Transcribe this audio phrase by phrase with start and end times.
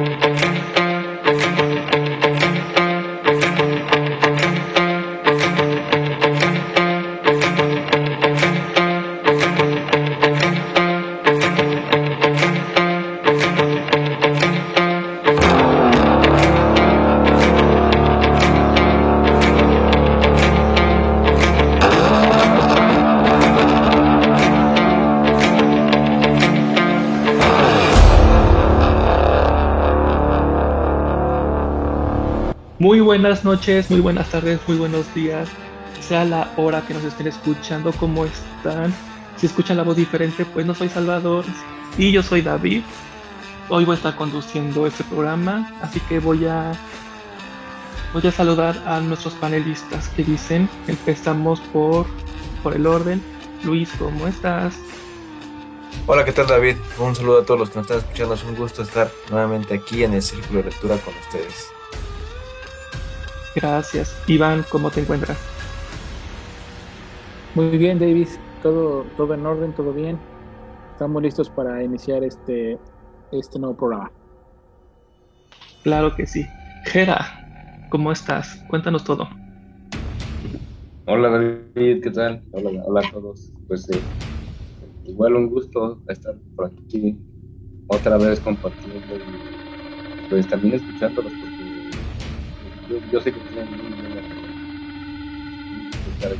[0.00, 0.69] Muy
[33.10, 35.48] buenas noches, muy buenas tardes, muy buenos días,
[36.00, 38.94] sea la hora que nos estén escuchando, ¿cómo están?
[39.36, 41.44] Si escuchan la voz diferente, pues no soy Salvador
[41.98, 42.82] y yo soy David.
[43.68, 46.70] Hoy voy a estar conduciendo este programa, así que voy a
[48.12, 50.68] voy a saludar a nuestros panelistas que dicen.
[50.86, 52.06] Empezamos por
[52.62, 53.20] por el orden.
[53.64, 54.78] Luis, ¿cómo estás?
[56.06, 56.76] Hola, ¿qué tal David?
[56.96, 58.34] Un saludo a todos los que nos están escuchando.
[58.34, 61.72] Es un gusto estar nuevamente aquí en el Círculo de Lectura con ustedes.
[63.54, 64.16] Gracias.
[64.26, 65.38] Iván, ¿cómo te encuentras?
[67.54, 68.38] Muy bien, Davis.
[68.62, 70.18] Todo, todo en orden, todo bien.
[70.92, 72.78] Estamos listos para iniciar este,
[73.32, 74.12] este nuevo programa.
[75.82, 76.46] Claro que sí.
[76.84, 78.62] Gera, ¿cómo estás?
[78.68, 79.28] Cuéntanos todo.
[81.06, 82.42] Hola David, ¿qué tal?
[82.52, 83.50] Hola, hola a todos.
[83.66, 84.00] Pues eh,
[85.06, 87.18] igual un gusto estar por aquí
[87.88, 91.32] otra vez compartiendo y pues también escuchándolos
[93.12, 94.20] yo, sé que tienen muy buena
[96.14, 96.38] estar aquí.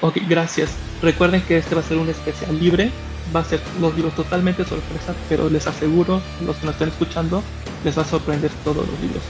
[0.00, 0.76] Ok, gracias.
[1.00, 2.90] Recuerden que este va a ser un especial libre.
[3.34, 7.42] Va a ser los libros totalmente sorpresa, pero les aseguro, los que nos están escuchando,
[7.84, 9.22] les va a sorprender todos los libros.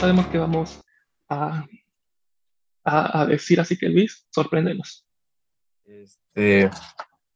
[0.00, 0.80] Sabemos qué vamos
[1.28, 1.66] a,
[2.84, 5.06] a, decir, así que Luis, sorpréndenos.
[5.84, 6.70] Este,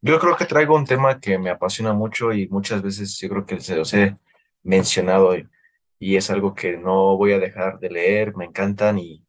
[0.01, 3.45] yo creo que traigo un tema que me apasiona mucho y muchas veces yo creo
[3.45, 4.17] que se los he
[4.63, 5.47] mencionado y,
[5.99, 9.27] y es algo que no voy a dejar de leer, me encantan y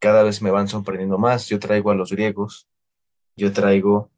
[0.00, 1.48] cada vez me van sorprendiendo más.
[1.48, 2.68] Yo traigo a los griegos,
[3.36, 4.10] yo traigo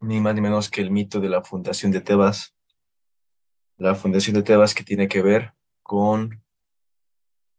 [0.00, 2.54] ni más ni menos que el mito de la fundación de Tebas,
[3.78, 6.39] la fundación de Tebas que tiene que ver con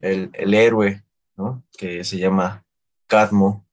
[0.01, 1.03] el, el héroe,
[1.37, 1.63] ¿no?
[1.77, 2.65] Que se llama
[3.07, 3.65] Cadmo.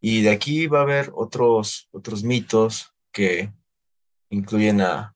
[0.00, 3.52] Y de aquí va a haber otros, otros mitos que
[4.28, 5.14] incluyen a,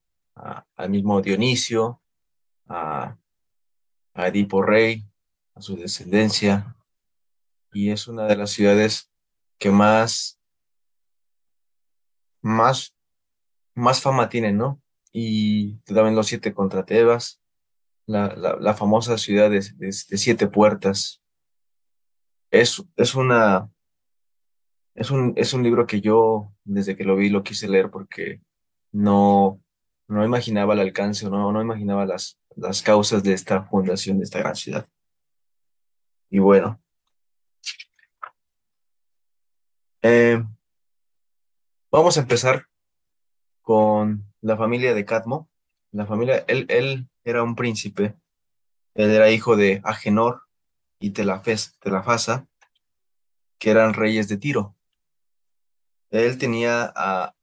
[0.76, 2.00] al mismo Dionisio,
[2.68, 3.16] a,
[4.14, 5.04] a Edipo Rey,
[5.54, 6.76] a su descendencia,
[7.72, 9.10] y es una de las ciudades
[9.58, 10.40] que más,
[12.40, 12.94] más,
[13.74, 14.80] más fama tiene, ¿no?
[15.12, 17.37] Y también los siete contra Tebas,
[18.08, 21.22] la, la, famosa ciudad de, de- siete puertas.
[22.50, 23.70] Es, es una,
[24.94, 28.40] es un, es un libro que yo, desde que lo vi, lo quise leer porque
[28.92, 29.62] no,
[30.08, 34.38] no imaginaba el alcance, no, no imaginaba las, las causas de esta fundación de esta
[34.38, 34.88] gran ciudad.
[36.30, 36.80] Y bueno,
[40.00, 40.42] eh,
[41.90, 42.64] vamos a empezar
[43.60, 45.50] con la familia de Cadmo.
[45.92, 48.16] La familia, él, él era un príncipe,
[48.94, 50.42] él era hijo de Agenor
[50.98, 52.46] y Telafasa,
[53.58, 54.76] que eran reyes de Tiro.
[56.10, 57.34] Él tenía a,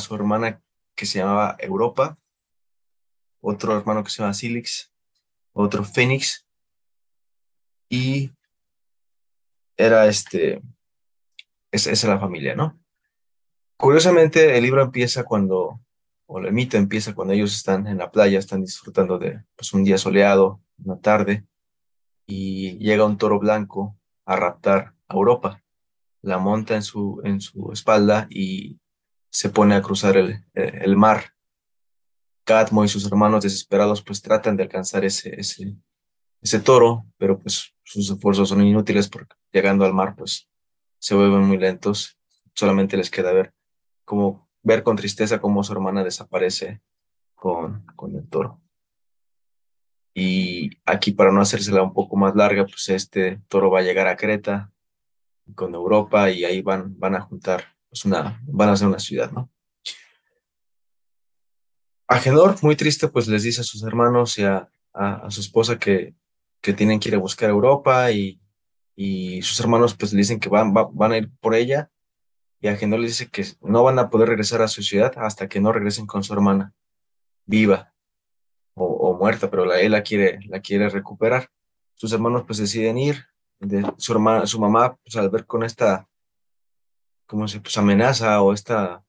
[0.00, 0.62] su hermana
[0.94, 2.18] que se llamaba Europa,
[3.40, 4.92] otro hermano que se llama Silix,
[5.52, 6.46] otro Fénix,
[7.88, 8.30] y
[9.76, 10.62] era este,
[11.70, 12.78] es- esa es la familia, ¿no?
[13.76, 15.80] Curiosamente, el libro empieza cuando,
[16.32, 19.82] o el mito empieza cuando ellos están en la playa, están disfrutando de pues, un
[19.82, 21.44] día soleado, una tarde,
[22.24, 25.60] y llega un toro blanco a raptar a Europa.
[26.22, 28.78] La monta en su, en su espalda y
[29.28, 31.32] se pone a cruzar el, eh, el mar.
[32.44, 35.74] Cadmo y sus hermanos desesperados pues tratan de alcanzar ese, ese,
[36.40, 40.48] ese toro, pero pues sus esfuerzos son inútiles porque llegando al mar pues
[41.00, 42.16] se vuelven muy lentos.
[42.54, 43.52] Solamente les queda ver
[44.04, 46.80] como ver con tristeza cómo su hermana desaparece
[47.34, 48.60] con, con el toro.
[50.14, 54.06] Y aquí para no hacérsela un poco más larga, pues este toro va a llegar
[54.08, 54.72] a Creta
[55.54, 59.30] con Europa y ahí van, van a juntar, pues una, van a hacer una ciudad,
[59.32, 59.50] ¿no?
[62.08, 66.14] Agenor, muy triste, pues les dice a sus hermanos y a, a, su esposa que,
[66.60, 68.40] que tienen que ir a buscar a Europa y,
[68.96, 71.89] y sus hermanos pues le dicen que van, va- van a ir por ella
[72.60, 75.60] y Agenor les dice que no van a poder regresar a su ciudad hasta que
[75.60, 76.74] no regresen con su hermana
[77.46, 77.94] viva
[78.74, 81.50] o, muerta, pero él la quiere, la quiere recuperar.
[81.94, 83.26] Sus hermanos pues deciden ir,
[83.58, 86.08] de, su, hermana, su mamá pues al ver con esta,
[87.26, 89.04] como se pues amenaza o esta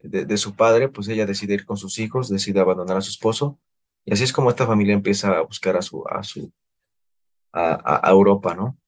[0.00, 3.58] de, su padre, pues ella decide ir con sus hijos, decide abandonar a su esposo,
[4.04, 6.50] y así es como esta familia empieza a buscar a su, a su,
[7.52, 8.78] a Europa, ¿no?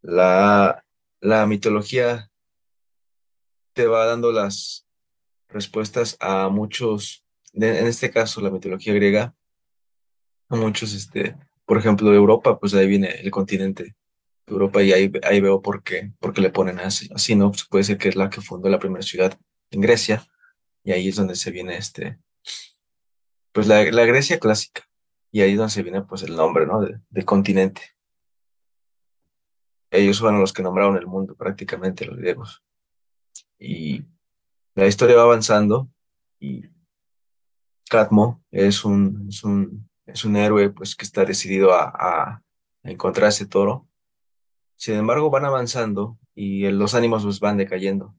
[0.00, 0.84] La,
[1.20, 2.30] la mitología
[3.78, 4.88] te va dando las
[5.48, 9.36] respuestas a muchos, en este caso la mitología griega,
[10.48, 13.94] a muchos, este, por ejemplo, Europa, pues ahí viene el continente
[14.48, 17.52] Europa y ahí, ahí veo por qué, por qué le ponen así, así, ¿no?
[17.52, 19.38] Pues puede ser que es la que fundó la primera ciudad
[19.70, 20.26] en Grecia
[20.82, 22.18] y ahí es donde se viene este,
[23.52, 24.88] pues la, Grecia clásica
[25.30, 26.80] y ahí es donde se viene pues el nombre, ¿no?
[26.80, 27.82] De, continente.
[29.92, 32.64] Ellos fueron los que nombraron el mundo prácticamente, los griegos.
[33.58, 34.04] Y
[34.74, 35.88] la historia va avanzando
[36.38, 36.62] y
[37.88, 42.42] Catmo es un, es un, es un héroe pues que está decidido a, a
[42.82, 43.88] encontrar ese toro
[44.78, 48.14] sin embargo, van avanzando y los ánimos pues, van decayendo.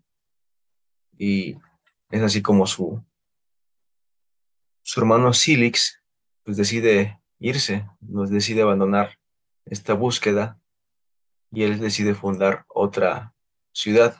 [1.17, 1.55] Y
[2.11, 3.01] es así como su,
[4.83, 6.03] su hermano Silix
[6.43, 9.17] pues decide irse, nos decide abandonar
[9.65, 10.59] esta búsqueda
[11.49, 13.33] y él decide fundar otra
[13.71, 14.17] ciudad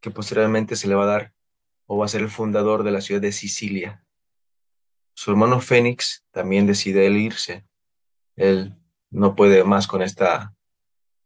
[0.00, 1.34] que posteriormente se le va a dar
[1.86, 4.04] o va a ser el fundador de la ciudad de Sicilia.
[5.14, 7.66] Su hermano Fénix también decide irse.
[8.36, 8.76] Él
[9.10, 10.54] no puede más con esta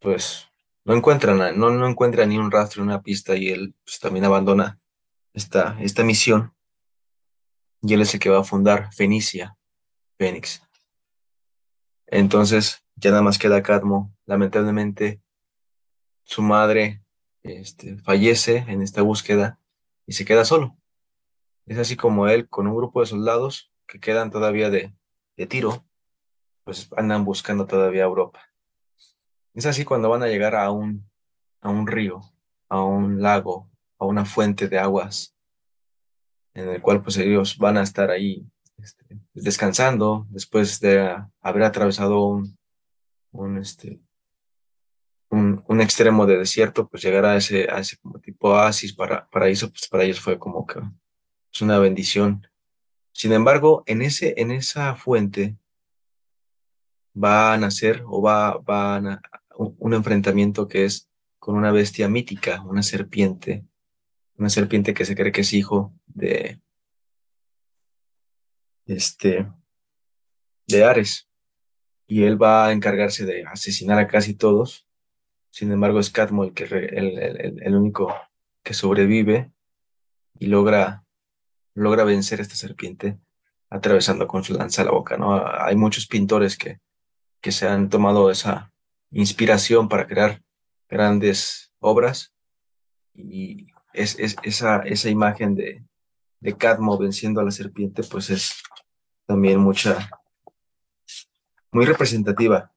[0.01, 0.49] pues
[0.85, 4.79] no encuentra, no, no encuentra ni un rastro, una pista y él pues, también abandona
[5.33, 6.55] esta, esta misión.
[7.81, 9.57] Y él es el que va a fundar Fenicia,
[10.19, 10.63] Fénix.
[12.07, 14.15] Entonces ya nada más queda Cadmo.
[14.27, 15.21] Lamentablemente
[16.25, 17.04] su madre
[17.45, 19.61] este, fallece en esta búsqueda
[20.07, 20.77] y se queda solo.
[21.67, 24.93] Es así como él, con un grupo de soldados que quedan todavía de,
[25.37, 25.85] de tiro,
[26.65, 28.41] pues andan buscando todavía Europa.
[29.55, 31.09] Es así cuando van a llegar a un,
[31.61, 32.21] a un río,
[32.69, 35.35] a un lago, a una fuente de aguas,
[36.55, 38.47] en el cual pues ellos van a estar ahí
[38.79, 42.59] este, descansando después de haber atravesado un,
[43.33, 44.01] un, este,
[45.35, 49.29] un, un, extremo de desierto, pues llegar a ese, a ese como tipo oasis para,
[49.29, 50.81] paraíso, pues para ellos fue como que
[51.53, 52.47] es una bendición.
[53.13, 55.57] Sin embargo, en, ese, en esa fuente
[57.15, 59.23] va a nacer o va, van a,
[59.57, 61.09] un enfrentamiento que es
[61.39, 63.65] con una bestia mítica, una serpiente,
[64.37, 66.61] una serpiente que se cree que es hijo de
[68.87, 69.47] este
[70.67, 71.29] de Ares
[72.07, 74.87] y él va a encargarse de asesinar a casi todos.
[75.55, 78.13] Sin embargo, es Cadmo el, que, el, el, único
[78.65, 79.53] que sobrevive
[80.41, 81.05] y logra,
[81.75, 83.19] logra vencer a esta serpiente
[83.71, 85.17] atravesando con su lanza la boca.
[85.17, 85.47] ¿no?
[85.47, 86.81] Hay muchos pintores que,
[87.41, 88.73] que se han tomado esa,
[89.15, 90.43] inspiración para crear
[90.89, 92.35] grandes obras
[93.15, 95.85] y es, esa, esa imagen de,
[96.41, 98.61] de Cadmo venciendo a la serpiente pues es
[99.25, 100.11] también mucha,
[101.71, 102.73] muy representativa.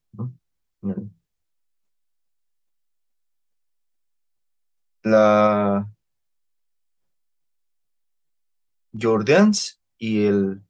[5.12, 5.88] La
[9.00, 10.62] Jordans y el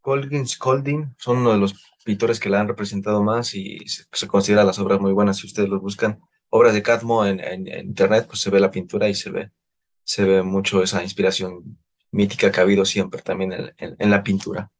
[0.00, 4.64] Colgin Scolding son uno de los pintores que la han representado más y se, considera
[4.64, 5.38] las obras muy buenas.
[5.38, 9.14] Si ustedes los buscan, obras de Cadmo en, internet, pues se ve la pintura y
[9.14, 9.50] se ve,
[10.04, 11.78] se ve mucho esa inspiración
[12.10, 14.70] mítica que ha habido siempre también en, la pintura.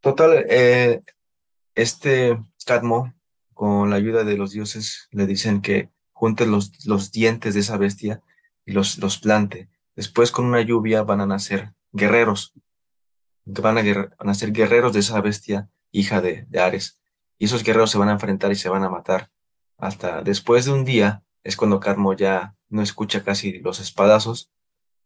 [0.00, 1.02] Total, eh,
[1.74, 3.14] este Cadmo,
[3.54, 7.76] con la ayuda de los dioses, le dicen que junte los, los dientes de esa
[7.76, 8.22] bestia
[8.64, 9.68] y los, los plante.
[9.94, 12.54] Después, con una lluvia, van a nacer guerreros
[13.44, 13.78] van
[14.18, 17.00] a, ser guerreros de esa bestia, hija de, Ares.
[17.38, 19.30] Y esos guerreros se van a enfrentar y se van a matar.
[19.76, 24.50] Hasta después de un día es cuando Carmo ya no escucha casi los espadazos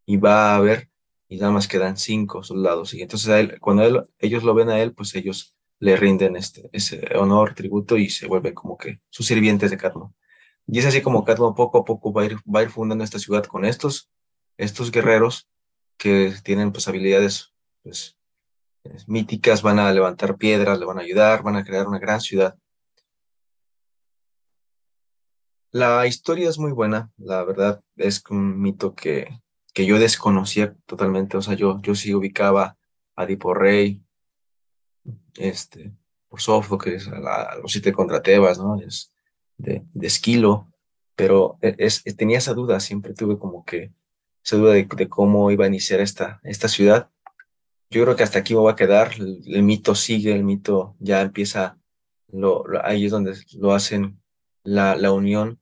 [0.06, 0.90] y va a ver
[1.28, 2.94] y nada más quedan cinco soldados.
[2.94, 7.08] Y entonces él, cuando ellos lo ven a él, pues ellos le rinden este, ese
[7.16, 10.14] honor, tributo y se vuelven como que sus sirvientes de Carmo.
[10.70, 13.44] Y es así como Carmo poco a poco va a ir, a fundando esta ciudad
[13.44, 14.10] con estos,
[14.58, 15.48] estos guerreros
[15.96, 18.18] que tienen pues habilidades pues
[19.06, 22.56] míticas, van a levantar piedras, le van a ayudar, van a crear una gran ciudad.
[25.70, 29.40] La historia es muy buena, la verdad es un mito que,
[29.72, 32.76] que yo desconocía totalmente, o sea, yo, yo sí ubicaba
[33.16, 34.02] a Rey,
[35.36, 35.92] este,
[36.28, 38.76] por Sofo, que es los siete contra Tebas, ¿no?
[39.58, 40.68] De, Esquilo,
[41.14, 43.92] pero e, es, tenía esa duda, siempre tuve como que
[44.44, 47.10] esa duda de, cómo iba a iniciar esta, esta ciudad.
[47.90, 51.78] Yo creo que hasta aquí va a quedar, el, mito sigue, el mito ya empieza,
[52.28, 54.20] lo, ahí es donde lo hacen
[54.62, 55.60] la, la unión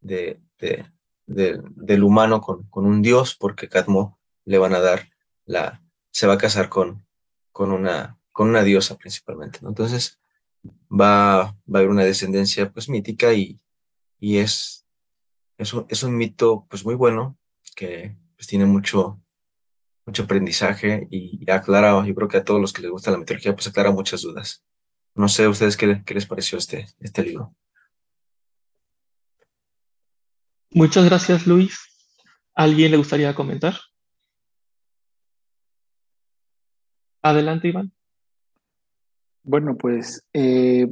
[0.00, 0.86] de, de,
[1.26, 5.08] del humano con, con un dios, porque Cadmo le van a dar
[5.44, 7.04] la, se va a casar con,
[7.52, 9.58] con, una, con una diosa principalmente.
[9.62, 10.20] Entonces
[10.90, 13.60] va, a haber una descendencia pues mítica y,
[14.18, 14.86] y es,
[15.58, 17.38] es, un, es un mito pues muy bueno
[17.74, 19.20] que pues, tiene mucho,
[20.06, 23.54] mucho aprendizaje y aclara, yo creo que a todos los que les gusta la mitología,
[23.54, 24.64] pues aclara muchas dudas.
[25.14, 27.54] No sé, ustedes qué, qué les pareció este, este libro.
[30.70, 31.78] Muchas gracias, Luis.
[32.54, 33.74] ¿Alguien le gustaría comentar?
[37.22, 37.95] Adelante, Iván.
[39.48, 40.88] Bueno, pues eh,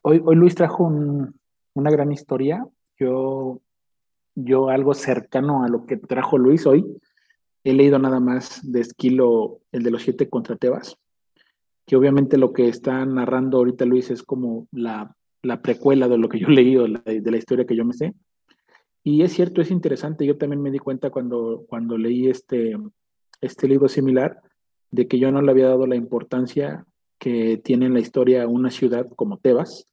[0.00, 2.66] hoy, hoy Luis trajo una gran historia.
[2.98, 3.60] Yo,
[4.34, 6.86] yo algo cercano a lo que trajo Luis hoy,
[7.64, 10.96] he leído nada más de Esquilo, el de los siete contra Tebas,
[11.84, 15.14] que obviamente lo que está narrando ahorita Luis es como la,
[15.62, 18.14] precuela de lo que yo he leído, de la historia que yo me sé.
[19.04, 20.24] Y es cierto, es interesante.
[20.24, 22.78] Yo también me di cuenta cuando, cuando leí este,
[23.42, 24.40] este libro similar
[24.90, 26.86] de que yo no le había dado la importancia
[27.18, 29.86] que tiene en la historia una ciudad como Tebas,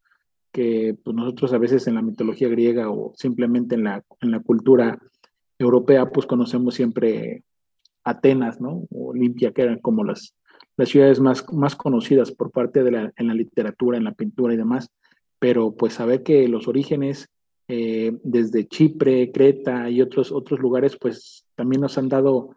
[0.52, 4.40] que pues, nosotros a veces en la mitología griega o simplemente en la, en la
[4.40, 5.00] cultura
[5.60, 7.44] europea, pues conocemos siempre
[8.04, 8.88] Atenas, ¿no?
[8.92, 10.36] O Olimpia, que eran como las,
[10.78, 14.54] las ciudades más, más conocidas por parte de la, en la literatura, en la pintura
[14.54, 14.92] y demás.
[15.40, 17.30] Pero pues saber que los orígenes
[17.68, 22.52] eh, desde Chipre, Creta y otros, otros lugares, pues también nos han dado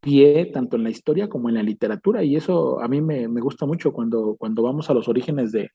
[0.00, 3.66] pie tanto en la historia como en la literatura y eso a mí me, gusta
[3.66, 5.70] mucho cuando, cuando vamos a los orígenes de,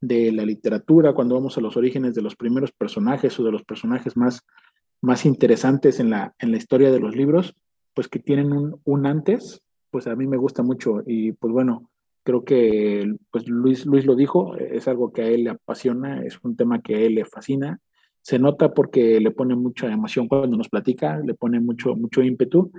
[0.00, 4.16] la literatura, cuando vamos a los orígenes de los primeros personajes o de los personajes
[4.16, 4.42] más,
[5.00, 7.54] más interesantes en la, en la historia de los libros,
[7.94, 11.02] pues que tienen un, un antes, pues a mí me gusta mucho.
[11.06, 11.88] Y pues bueno,
[12.24, 16.38] creo que pues Luis, Luis lo dijo, es algo que a él le apasiona, es
[16.42, 17.78] un tema que a él le fascina,
[18.22, 22.72] se nota porque le pone mucha emoción cuando nos platica, le pone mucho, mucho ímpetu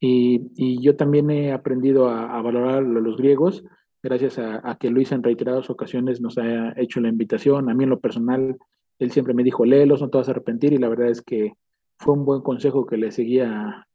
[0.00, 3.64] y, yo también he aprendido a, valorar a los griegos
[4.02, 7.68] gracias a, que Luis en reiteradas ocasiones nos ha hecho la invitación.
[7.70, 8.56] A mí en lo personal,
[8.98, 11.54] él siempre me dijo, léelos, no te vas a arrepentir, y la verdad es que
[11.98, 13.86] fue un buen consejo que le seguía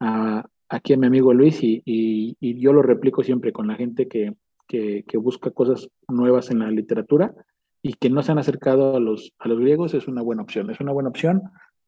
[0.00, 4.34] a, aquí a mi amigo Luis, y, yo lo replico siempre con la gente que,
[4.66, 7.34] que, busca cosas nuevas en la literatura
[7.82, 10.70] y que no se han acercado a los, a los griegos, es una buena opción.
[10.70, 11.42] Es una buena opción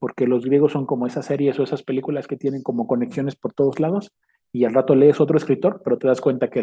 [0.04, 3.54] porque los griegos son como esas series o esas películas que tienen como conexiones por
[3.54, 4.12] todos lados
[4.52, 6.60] y al rato lees otro escritor, pero te das cuenta que,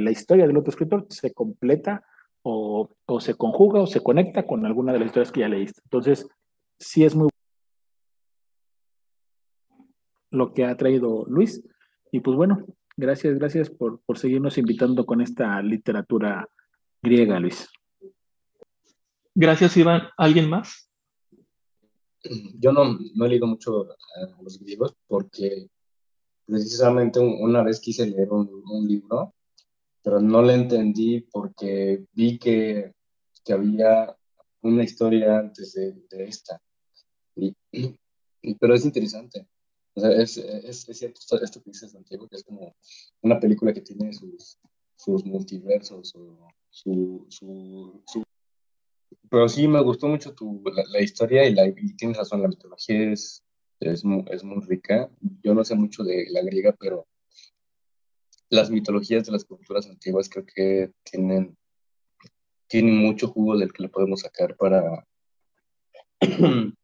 [0.00, 2.02] la historia del otro escritor se completa
[2.42, 5.80] o, se conjuga o se conecta con alguna de las historias que ya leíste.
[5.84, 6.28] Entonces,
[6.76, 7.28] sí es muy
[10.32, 11.62] lo que ha traído Luis.
[12.10, 16.48] Y pues bueno, gracias, gracias por seguirnos invitando con esta literatura
[17.00, 17.68] griega, Luis.
[19.36, 20.02] Gracias, Iván.
[20.16, 20.91] ¿Alguien más?
[22.58, 25.68] Yo no, no he leído mucho a los griegos porque
[26.46, 29.34] precisamente una vez quise leer un, libro,
[30.02, 32.92] pero no le entendí porque vi que,
[33.44, 34.16] que había
[34.62, 36.60] una historia antes de, esta.
[37.36, 37.54] Y,
[38.58, 39.48] pero es interesante.
[39.94, 42.74] Es, es, cierto esto que dices, Santiago, que es como
[43.22, 44.58] una película que tiene sus,
[44.96, 48.24] sus multiversos o su, su
[49.30, 53.12] pero sí me gustó mucho tu, la, historia y, la, y tienes razón, la mitología
[53.12, 53.44] es,
[53.80, 55.10] es, muy, es muy rica.
[55.42, 57.06] Yo no sé mucho de la griega, pero
[58.48, 61.56] las mitologías de las culturas antiguas creo que tienen,
[62.66, 65.06] tienen mucho jugo del que le podemos sacar para,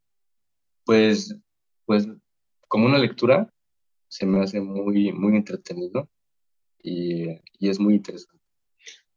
[0.84, 1.36] pues,
[1.84, 2.08] pues,
[2.68, 3.52] como una lectura,
[4.08, 6.08] se me hace muy, muy entretenido
[6.82, 8.37] y, y es muy interesante.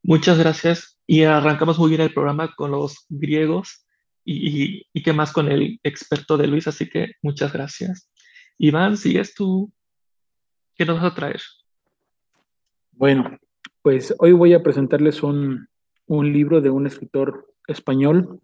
[0.04, 1.00] Muchas gracias.
[1.06, 3.86] Y arrancamos muy bien el programa con los griegos
[4.24, 8.10] y, y, qué más con el experto de Luis, así que muchas gracias.
[8.58, 9.72] Iván, sigues tú.
[10.76, 11.42] ¿Qué nos vas a traer?
[12.92, 13.38] Bueno,
[13.82, 15.68] pues hoy voy a presentarles un,
[16.06, 18.42] un libro de un escritor español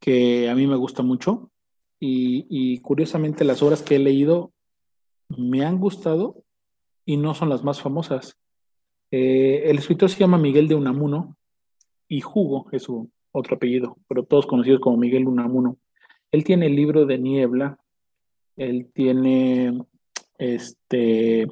[0.00, 1.50] que a mí me gusta mucho
[1.98, 4.52] y, y, curiosamente las obras que he leído
[5.28, 6.44] me han gustado
[7.04, 8.36] y no son las más famosas.
[9.10, 11.36] Eh, el escritor se llama Miguel de Unamuno
[12.08, 15.78] y Hugo es su otro apellido, pero todos conocidos como Miguel Unamuno.
[16.32, 17.78] Él tiene el libro de Niebla,
[18.56, 19.78] él tiene
[20.38, 21.46] este,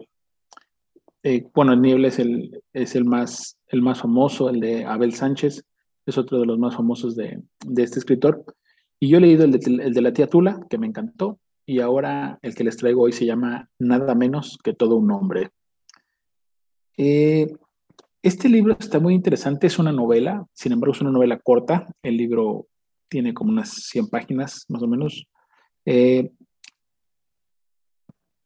[1.23, 5.65] eh, bueno, Niebla es el, es el más, el más famoso, el de Abel Sánchez,
[6.07, 8.45] es otro de los más famosos de, de este escritor.
[9.01, 12.55] Y yo he leído el de, la tía Tula, que me encantó, y ahora el
[12.55, 15.51] que les traigo hoy se llama Nada menos que todo un hombre.
[16.97, 17.49] Eh,
[18.23, 22.17] este libro está muy interesante, es una novela, sin embargo es una novela corta, el
[22.17, 22.67] libro
[23.09, 25.27] tiene como unas 100 páginas más o menos.
[25.85, 26.31] Eh,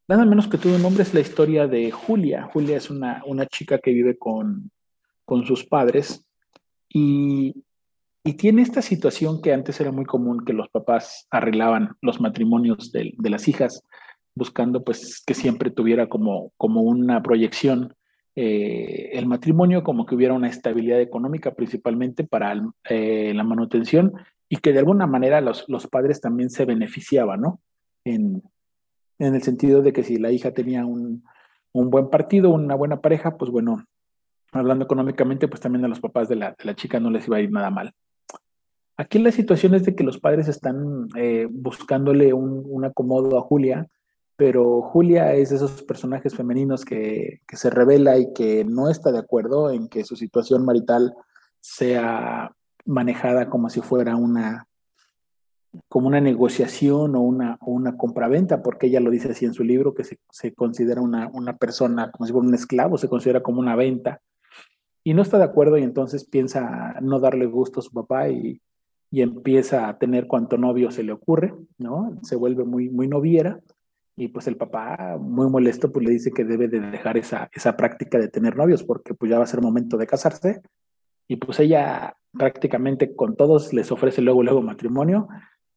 [0.08, 2.48] nada menos que todo un hombre es la historia de Julia.
[2.52, 4.70] Julia es una, una chica que vive con,
[5.24, 6.26] con sus padres
[6.88, 7.64] y,
[8.24, 12.90] y, tiene esta situación que antes era muy común que los papás arreglaban los matrimonios
[12.92, 13.84] de, de las hijas
[14.34, 17.94] buscando pues que siempre tuviera como, como una proyección
[18.40, 22.54] eh, el matrimonio como que hubiera una estabilidad económica principalmente para
[22.88, 24.12] eh, la manutención
[24.49, 27.61] y que de alguna manera los, los padres también se beneficiaban, ¿no?
[28.04, 28.45] En,
[29.18, 31.25] en, el sentido de que si la hija tenía un,
[31.73, 33.85] un, buen partido, una buena pareja, pues bueno,
[34.52, 37.38] hablando económicamente, pues también a los papás de la, de la chica no les iba
[37.38, 37.92] a ir nada mal.
[38.97, 43.42] Aquí la situación es de que los padres están eh, buscándole un, un acomodo a
[43.42, 43.88] Julia
[44.38, 49.18] pero Julia es de esos personajes femeninos que, se revela y que no está de
[49.18, 51.12] acuerdo en que su situación marital
[51.59, 52.54] sea
[52.87, 54.64] manejada como si fuera una
[55.88, 59.92] como una negociación o una, una compraventa, porque ella lo dice así en su libro,
[59.92, 63.76] que se, considera una, una, persona como si fuera un esclavo, se considera como una
[63.76, 64.23] venta,
[65.02, 68.62] y no está de acuerdo y entonces piensa no darle gusto a su papá y,
[69.11, 72.18] y empieza a tener cuanto novio se le ocurre, ¿no?
[72.23, 73.61] Se vuelve muy, muy noviera,
[74.18, 77.76] y pues el papá, muy molesto, pues le dice que debe de dejar esa, esa
[77.76, 80.60] práctica de tener novios porque pues ya va a ser momento de casarse.
[81.28, 85.28] Y pues ella prácticamente con todos les ofrece luego, luego matrimonio,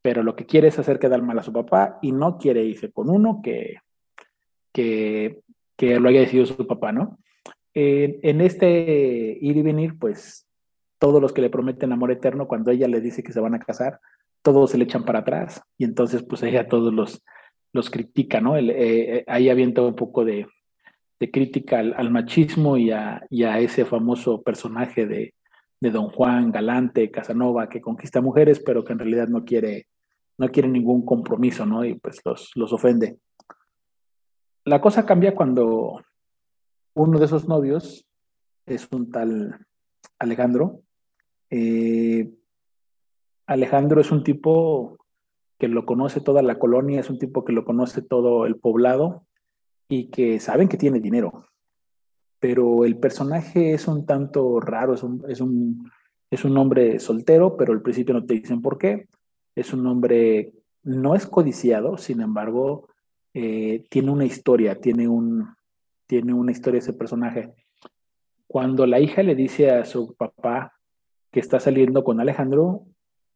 [0.01, 2.91] pero lo que quiere es hacer quedar mal a su papá y no quiere irse
[2.91, 3.77] con uno que,
[4.74, 5.41] que,
[5.77, 7.19] que lo haya decidido su papá, ¿no?
[7.74, 10.45] en este ir y venir, pues
[11.00, 13.60] todos los que le prometen amor eterno, cuando ella le dice que se van a
[13.60, 14.01] casar,
[14.41, 17.24] todos se le echan para atrás y entonces pues ella todos los,
[17.73, 18.57] los critica, ¿no?
[18.57, 20.47] Eh, eh, ahí avienta un poco de,
[21.31, 25.34] crítica al, machismo y a, ese famoso personaje de,
[25.81, 29.88] Don Juan Galante, Casanova, que conquista mujeres, pero que en realidad no quiere,
[30.38, 31.84] no quiere ningún compromiso, ¿no?
[31.84, 33.17] Y pues los, los ofende.
[34.63, 36.03] La cosa cambia cuando
[36.93, 38.05] uno de esos novios
[38.67, 39.65] es un tal
[40.19, 40.81] Alejandro.
[41.49, 42.29] Eh,
[43.47, 44.97] Alejandro es un tipo
[45.62, 49.28] que lo conoce toda la colonia, es un tipo que lo conoce todo el poblado
[49.88, 51.45] y que saben que tiene dinero.
[52.39, 55.91] Pero el personaje es un tanto raro, es un, es un,
[56.32, 59.08] es un hombre soltero, pero al principio no te dicen por qué.
[59.54, 62.88] Es un hombre, no es codiciado, sin embargo,
[63.36, 65.47] eh, tiene una historia, tiene, un,
[66.08, 67.54] tiene una historia ese personaje.
[68.47, 70.74] Cuando la hija le dice a su papá
[71.30, 72.88] que está saliendo con Alejandro,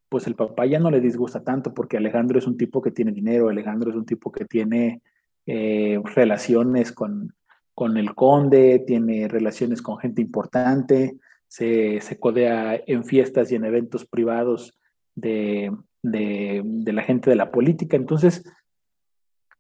[0.10, 3.12] pues el papá ya no le disgusta tanto porque Alejandro es un tipo que tiene
[3.12, 5.02] dinero, Alejandro es un tipo que tiene
[5.46, 7.34] eh, relaciones con,
[7.74, 13.66] con el conde, tiene relaciones con gente importante, se, se codea en fiestas y en
[13.66, 14.78] eventos privados
[15.14, 17.98] de, de, la gente de la política.
[17.98, 18.44] Entonces,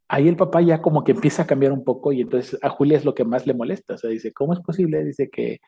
[0.08, 2.98] ahí el papá ya como que empieza a cambiar un poco y entonces a Julia
[2.98, 3.96] es lo que más le molesta.
[3.96, 5.04] O sea, dice, ¿cómo es posible?
[5.04, 5.60] Dice que,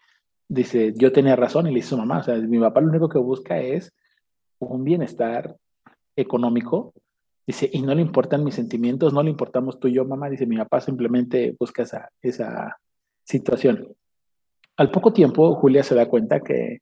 [0.47, 2.19] dice, yo tenía razón y le dice su mamá.
[2.19, 3.93] O sea, mi papá lo único que busca es
[4.59, 5.55] un bienestar
[6.15, 6.93] económico,
[7.45, 10.45] dice, y no le importan mis sentimientos, no le importamos tú y yo, mamá, dice,
[10.45, 12.77] mi papá simplemente busca esa, esa
[13.23, 13.95] situación.
[14.75, 16.79] Al poco tiempo, Julia se da cuenta que,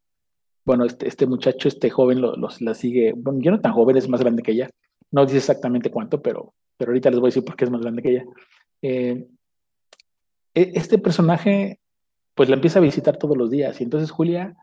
[0.65, 4.09] bueno, este, este muchacho, este joven, lo, la sigue, bueno, yo no tan joven, es
[4.09, 4.69] más grande que ella,
[5.11, 7.81] no dice exactamente cuánto, pero, pero ahorita les voy a decir por qué es más
[7.81, 8.25] grande que ella.
[8.81, 9.27] Eh,
[10.55, 11.79] e, este personaje,
[12.33, 14.55] pues la empieza a visitar todos los días, y entonces Julia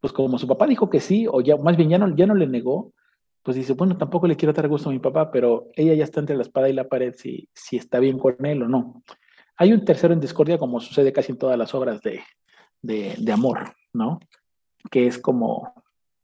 [0.00, 2.34] pues como su papá dijo que sí, o ya más bien ya no, ya no
[2.34, 2.92] le negó,
[3.42, 6.20] pues dice, bueno, tampoco le quiero dar gusto a mi papá, pero ella ya está
[6.20, 9.02] entre la espada y la pared si, si está bien con él o no.
[9.56, 12.22] Hay un tercero en discordia, como sucede casi en todas las obras de,
[12.82, 14.20] de, amor, ¿no?
[14.90, 15.72] Que es como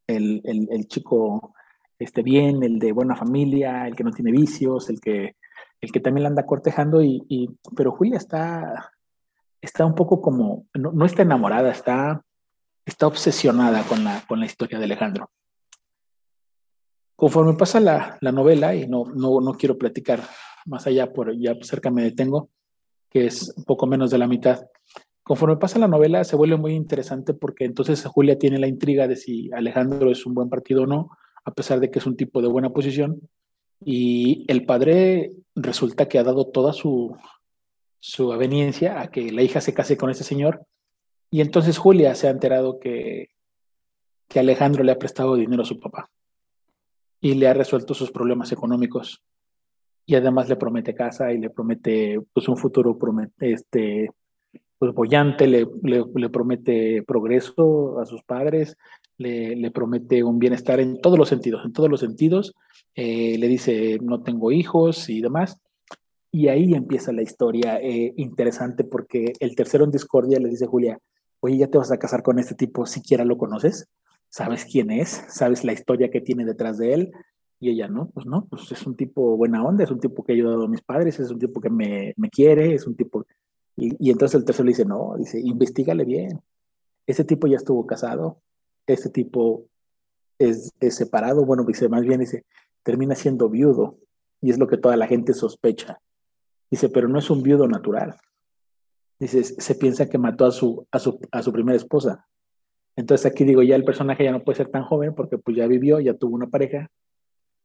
[0.06, 1.54] el, el, chico
[1.98, 5.36] este, bien, el de buena familia, el que no tiene vicios, el que,
[5.80, 8.92] el que también la anda cortejando, y, y pero Julia está,
[9.60, 12.22] está un poco como, no, no está enamorada, está
[12.84, 15.30] está obsesionada con la, con la historia de Alejandro.
[17.16, 20.22] Conforme pasa la, la novela, y no, no, no, quiero platicar
[20.66, 22.50] más allá, por ya cerca me detengo,
[23.08, 24.66] que es poco menos de la mitad.
[25.22, 29.16] Conforme pasa la novela, se vuelve muy interesante porque entonces Julia tiene la intriga de
[29.16, 31.10] si Alejandro es un buen partido o no,
[31.44, 33.20] a pesar de que es un tipo de buena posición.
[33.80, 37.16] Y el padre resulta que ha dado toda su,
[38.00, 40.66] su aveniencia a que la hija se case con ese señor
[41.34, 43.30] y entonces Julia se ha enterado que,
[44.28, 46.08] que Alejandro le ha prestado dinero a su papá.
[47.20, 49.20] y le ha resuelto sus problemas económicos.
[50.06, 54.10] Y además le promete casa y le promete pues, un futuro promete, este,
[54.78, 58.76] pues, bollante, le, le, promete progreso a sus padres,
[59.18, 62.54] le, le, promete un bienestar en todos los sentidos, en todos los sentidos.
[62.94, 65.58] Eh, le dice, no tengo hijos y demás.
[66.30, 71.00] Y ahí empieza la historia eh, interesante porque el tercero en discordia le dice Julia,
[71.44, 73.88] oye, ya te vas a casar con este tipo, siquiera lo conoces
[74.34, 77.12] sabes quién es, sabes la historia que tiene detrás de él.
[77.60, 80.32] Y ella, no, pues no, pues es un tipo buena onda, es un tipo que
[80.32, 83.24] ha ayudado a mis padres, es un tipo que me, me quiere, es un tipo...
[83.76, 86.40] Y, entonces el tercero le dice, no, dice, investigale bien.
[87.06, 88.40] Ese tipo ya estuvo casado,
[88.88, 89.66] ese tipo
[90.40, 92.44] es, es separado, bueno, dice, más bien dice,
[92.82, 93.98] termina siendo viudo.
[94.40, 96.00] Y es lo que toda la gente sospecha.
[96.72, 98.16] Dice, pero no es un viudo natural.
[99.18, 102.26] Dice, se piensa que mató a su, a su, a su primera esposa.
[102.96, 105.66] Entonces aquí digo, ya el personaje ya no puede ser tan joven porque pues ya
[105.66, 106.90] vivió, ya tuvo una pareja.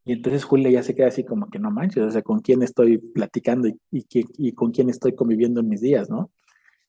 [0.06, 2.64] Y entonces Julia ya se queda así como que no manches, o sea, con quién
[2.64, 6.32] estoy platicando y, y, con quién estoy conviviendo en mis días, ¿no?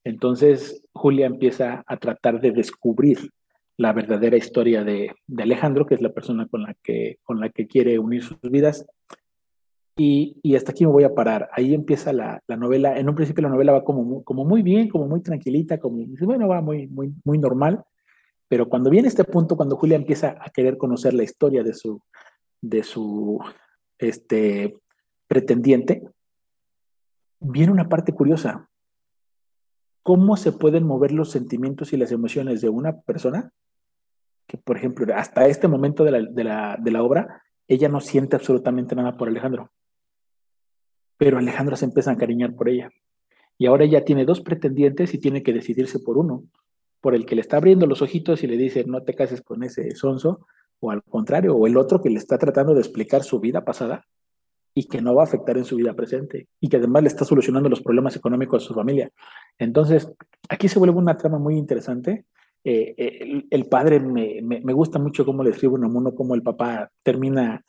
[0.05, 3.19] Entonces Julia empieza a tratar de descubrir
[3.77, 7.51] la verdadera historia de, de, Alejandro, que es la persona con la que, con la
[7.51, 8.87] que quiere unir sus vidas.
[10.03, 11.51] Y, hasta aquí me voy a parar.
[11.53, 12.99] Ahí empieza la, la, novela.
[12.99, 16.49] En un principio la novela va como, como muy bien, como muy tranquilita, como, bueno,
[16.49, 17.85] va muy, muy, muy normal.
[18.49, 22.01] Pero cuando viene este punto, cuando Julia empieza a querer conocer la historia de su,
[22.63, 23.41] de su
[23.99, 24.75] este,
[25.29, 26.03] pretendiente,
[27.39, 28.71] viene una parte curiosa.
[30.03, 33.53] ¿Cómo se pueden mover los sentimientos y las emociones de una persona
[34.47, 38.01] que, por ejemplo, hasta este momento de la, de la, de la obra, ella no
[38.01, 39.71] siente absolutamente nada por Alejandro?
[41.21, 42.91] Pero Alejandro se empieza a encariñar por ella.
[43.59, 46.45] Y ahora ella tiene dos pretendientes y tiene que decidirse por uno
[47.03, 49.63] por el que le está abriendo los ojitos y le dice no te cases con
[49.63, 50.47] ese sonso,
[50.81, 54.07] o al contrario, o el otro que le está tratando de explicar su vida pasada
[54.75, 57.27] y que no va a afectar en su vida presente y que además le está
[57.27, 59.11] solucionando los problemas económicos de su familia.
[59.59, 60.11] Entonces,
[60.49, 62.25] aquí se vuelve una trama muy interesante.
[62.65, 66.91] Eh, eh, el, padre me, me, gusta mucho cómo le escribe uno cómo el papá
[67.03, 67.63] termina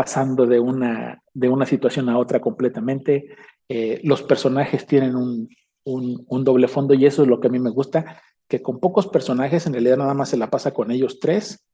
[0.00, 3.36] pasando de una, de una situación a otra completamente.
[3.68, 5.50] Eh, los personajes tienen un,
[5.84, 9.08] un, doble fondo y eso es lo que a mí me gusta que con pocos
[9.08, 11.66] personajes, en realidad nada más se la pasa con ellos tres,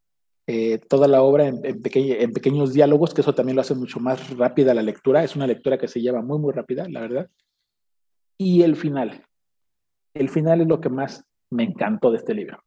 [0.49, 1.81] eh, toda la obra en, en,
[2.33, 5.79] pequeños diálogos, que eso también lo hace mucho más rápida la lectura, es una lectura
[5.79, 7.31] que se lleva muy, muy rápida, la verdad.
[8.37, 9.25] Y el final,
[10.15, 12.59] el final es lo que más me encantó de este libro.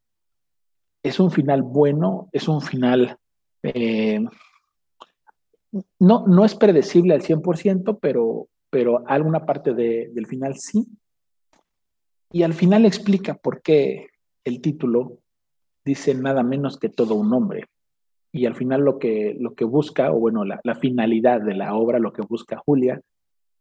[1.04, 3.18] Es un final bueno, es un final...
[3.62, 4.24] Eh,
[6.00, 10.88] no, no es predecible al 100%, pero, pero alguna parte de, del final sí.
[12.32, 14.08] Y al final explica por qué
[14.44, 15.20] el título
[15.86, 17.66] dice nada menos que todo un hombre.
[18.32, 21.98] Y al final lo que, lo que busca, o bueno, la, finalidad de la obra,
[21.98, 23.02] lo que busca Julia,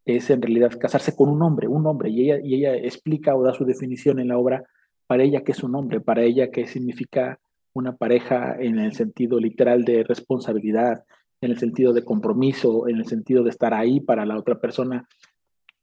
[0.04, 2.10] es en realidad casarse con un hombre, un hombre.
[2.10, 4.64] Y ella, y ella explica o da su definición en la obra
[5.06, 7.40] para ella qué es un hombre, para ella qué significa
[7.72, 11.04] una pareja en el sentido literal de responsabilidad,
[11.40, 15.06] en el sentido de compromiso, en el sentido de estar ahí para la otra persona,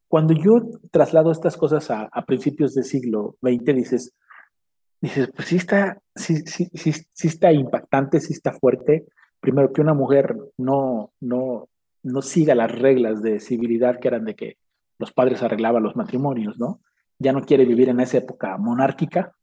[0.07, 4.15] cuando yo traslado estas cosas a, principios del siglo XX, dices,
[5.01, 9.05] dices, pues sí está, sí, sí, sí, está impactante, sí está fuerte.
[9.39, 11.69] Primero, que una mujer no, no,
[12.03, 14.57] no siga las reglas de civilidad que eran de que
[14.99, 16.79] los padres arreglaban los matrimonios, ¿no?
[17.19, 19.33] Ya no quiere vivir en esa época monárquica,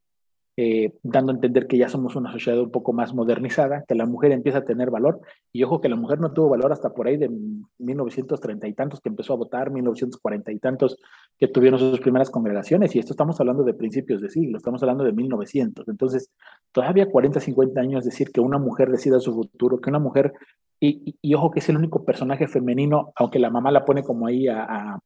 [0.54, 4.04] eh, dando a entender que ya somos una sociedad un poco más modernizada, que la
[4.04, 5.20] mujer empieza a tener valor.
[5.50, 7.30] Y ojo que la mujer no tuvo valor hasta por ahí de
[7.78, 10.98] 1930 y tantos que empezó a votar, 1940 y tantos
[11.38, 12.94] que tuvieron sus primeras congregaciones.
[12.94, 15.88] Y esto estamos hablando de principios de siglo, estamos hablando de 1900.
[15.88, 16.30] Entonces,
[16.70, 20.34] todavía 40, 50 años decir que una mujer decida su futuro, que una mujer,
[20.80, 24.48] y, ojo que es el único personaje femenino, aunque la mamá la pone como ahí
[24.48, 24.98] a,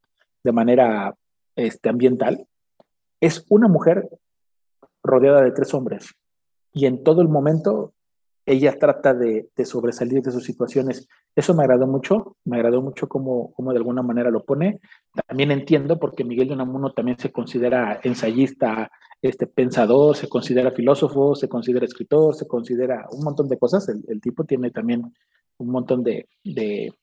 [0.43, 1.15] de manera
[1.55, 2.45] este, ambiental,
[3.21, 4.09] es una mujer
[5.07, 6.13] rodeada de tres hombres.
[6.73, 7.93] Y en todo el momento
[8.47, 11.07] ella trata de, sobresalir de sus situaciones.
[11.35, 14.79] Eso me agradó mucho, me agradó mucho cómo, cómo, de alguna manera lo pone.
[15.27, 18.89] También entiendo porque Miguel de Unamuno también se considera ensayista,
[19.21, 23.89] este, pensador, se considera filósofo, se considera escritor, se considera un montón de cosas.
[23.89, 25.13] El, tipo tiene también
[25.57, 26.93] un montón de, de,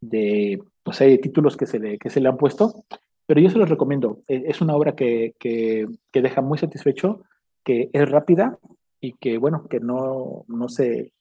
[0.00, 2.86] de pues hay títulos que se, le, que se le han puesto
[3.26, 4.20] pero yo se los recomiendo.
[4.28, 7.22] E, es una obra que, que, que, deja muy satisfecho,
[7.64, 8.58] que es rápida
[9.00, 11.12] y que, bueno, que no, no, se,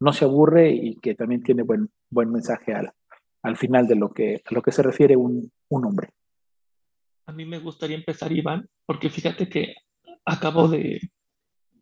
[0.00, 2.92] no se aburre y que también tiene buen, buen mensaje al,
[3.42, 6.10] al final de lo que, a lo que se refiere un, un hombre.
[7.26, 9.74] A mí me gustaría empezar, Iván, porque fíjate que
[10.24, 11.00] acabo de,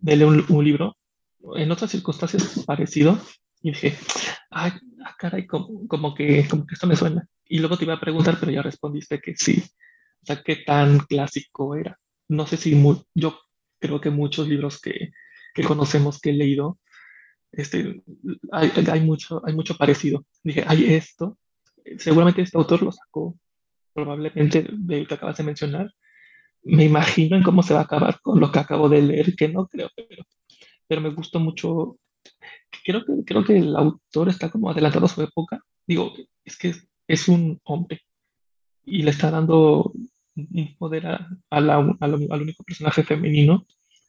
[0.01, 0.97] de leer un, libro
[1.57, 3.19] en otras circunstancias parecido,
[3.62, 3.95] Y dije,
[5.04, 7.26] ah, caray, como, como, que, como que esto me suena.
[7.46, 9.62] Y luego te iba a preguntar, pero ya respondiste que sí.
[10.22, 11.98] O sea, qué tan clásico era.
[12.28, 12.80] No sé si
[13.14, 13.38] yo
[13.78, 15.10] creo que muchos libros que,
[15.54, 16.78] que conocemos, que he leído,
[17.52, 18.02] este,
[18.52, 20.24] hay, hay, mucho, hay mucho parecido.
[20.42, 21.38] Dije, hay esto.
[21.98, 23.36] Seguramente este autor lo sacó
[23.92, 25.90] probablemente de que acabas de mencionar.
[26.62, 29.48] Me imagino en cómo se va a acabar con lo que acabo de leer, que
[29.48, 30.22] no creo, pero,
[30.86, 31.98] pero me gustó mucho.
[32.85, 35.62] Creo que, creo que el autor está como adelantado a su época.
[35.87, 36.12] Digo,
[36.44, 36.74] es que
[37.06, 38.02] es un hombre
[38.85, 39.92] y le está dando
[40.37, 43.66] un poder a, al único personaje femenino.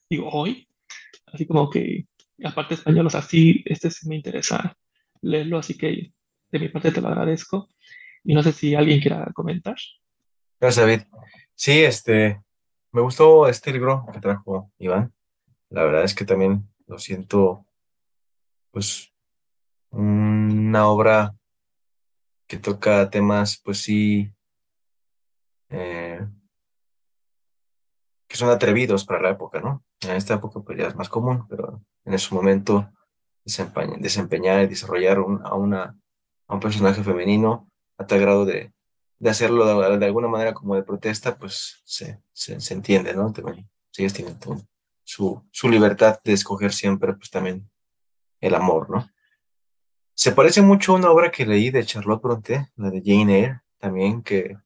[0.10, 0.68] Digo, hoy,
[1.28, 2.08] así como que,
[2.44, 4.78] aparte español, o sea, sí, este sí me interesa
[5.22, 6.14] leerlo, así que
[6.52, 7.70] de mi parte te lo agradezco.
[8.24, 9.76] Y no sé si alguien quiera comentar.
[10.60, 11.02] Gracias, David.
[11.56, 12.42] Sí, este,
[12.92, 15.14] me gustó este libro que trajo Iván.
[15.70, 17.66] La verdad es que también lo siento,
[18.72, 19.14] pues,
[19.92, 21.36] una obra
[22.48, 24.34] que toca temas, pues sí,
[25.70, 26.28] eh,
[28.28, 29.84] que son atrevidos para la época, ¿no?
[30.02, 32.92] En esta época pues ya es más común, pero en ese momento
[33.46, 35.98] desempeñar y desarrollar a, una,
[36.48, 38.74] a un personaje femenino a tal grado de,
[39.18, 39.66] de hacerlo
[39.98, 43.32] de, alguna manera como de protesta, pues se, se, entiende, ¿no?
[43.32, 44.38] También, ellos tienen
[45.06, 47.71] su, su libertad de escoger siempre, pues también
[48.42, 49.10] el amor, ¿no?
[50.14, 53.62] Se parece mucho a una obra que leí de Charlotte Bronte, la de Jane Eyre,
[53.78, 54.58] también, que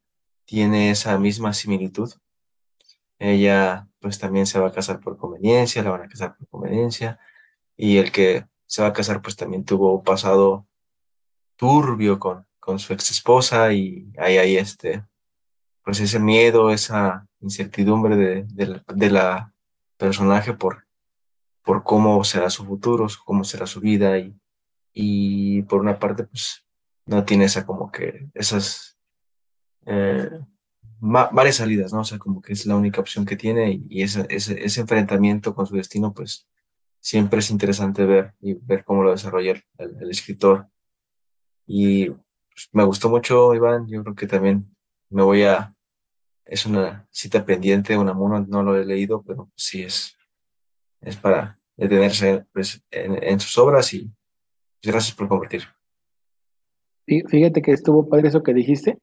[0.45, 2.11] tiene esa misma similitud.
[3.19, 7.19] Ella, pues también se va a casar por conveniencia, la van a casar por conveniencia,
[7.77, 10.67] y el que se va a casar, pues también tuvo un pasado
[11.55, 15.05] turbio con, con su ex esposa, y ahí hay este,
[15.83, 19.53] pues ese miedo, esa incertidumbre de, de, de la
[19.97, 20.84] personaje por,
[21.65, 24.35] por cómo será su futuro, cómo será su vida, y
[24.95, 26.65] y por una parte, pues
[27.05, 28.97] no tiene esa como que esas
[29.85, 30.29] eh,
[30.99, 31.99] varias salidas, ¿no?
[31.99, 35.67] O sea, como que es la única opción que tiene y, ese, ese, enfrentamiento con
[35.67, 36.47] su destino, pues
[37.01, 40.69] siempre es interesante ver y ver cómo lo desarrolla el, escritor.
[41.67, 44.75] Y pues, me gustó mucho, Iván, yo creo que también
[45.09, 45.75] me voy a,
[46.45, 50.15] es una cita pendiente, una mono, no lo he leído, pero sí es,
[51.05, 54.11] es para detenerse pues, en, en sus obras y
[54.85, 55.63] Gracias por compartir.
[57.07, 58.99] Fíjate que estuvo padre eso que dijiste,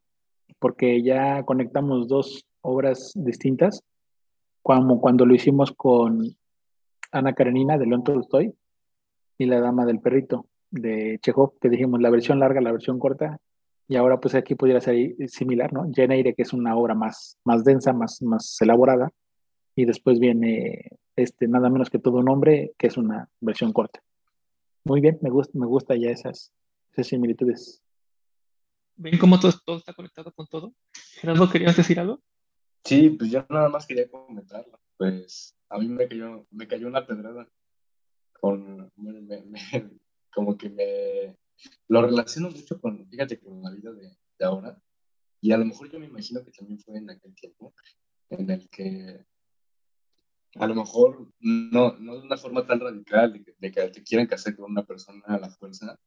[0.58, 3.82] porque ya conectamos dos obras distintas,
[4.62, 6.36] como cuando lo hicimos con
[7.10, 8.54] Ana Karenina de León Tolstoy
[9.38, 13.38] y La Dama del Perrito de Chekhov, que dijimos la versión larga, la versión corta,
[13.88, 15.90] y ahora pues aquí pudiera ser similar, ¿no?
[15.92, 19.10] Jane que es una obra más, más densa, más, más elaborada,
[19.74, 24.02] y después viene este, nada menos que todo un hombre, que es una versión corta.
[24.84, 26.52] Muy bien, me gusta, me gusta ya esas,
[26.92, 27.82] esas similitudes.
[28.96, 30.74] ¿Ven cómo todo, todo está conectado con todo?
[31.20, 32.20] Gerardo, ¿querías decir algo?
[32.84, 34.78] Sí, pues yo nada más quería comentarlo.
[34.96, 37.48] Pues a mí me cayó, me cayó una pedrada
[38.40, 38.92] con,
[40.34, 41.36] como que me,
[41.88, 44.80] lo relaciono mucho con, fíjate, con la vida de, de ahora.
[45.40, 47.74] Y a lo mejor yo me imagino que también fue en aquel tiempo
[48.30, 49.24] en el que
[50.56, 54.54] a lo mejor no, no de una forma tan radical de que, te quieran casar
[54.56, 55.98] con una persona a la fuerza,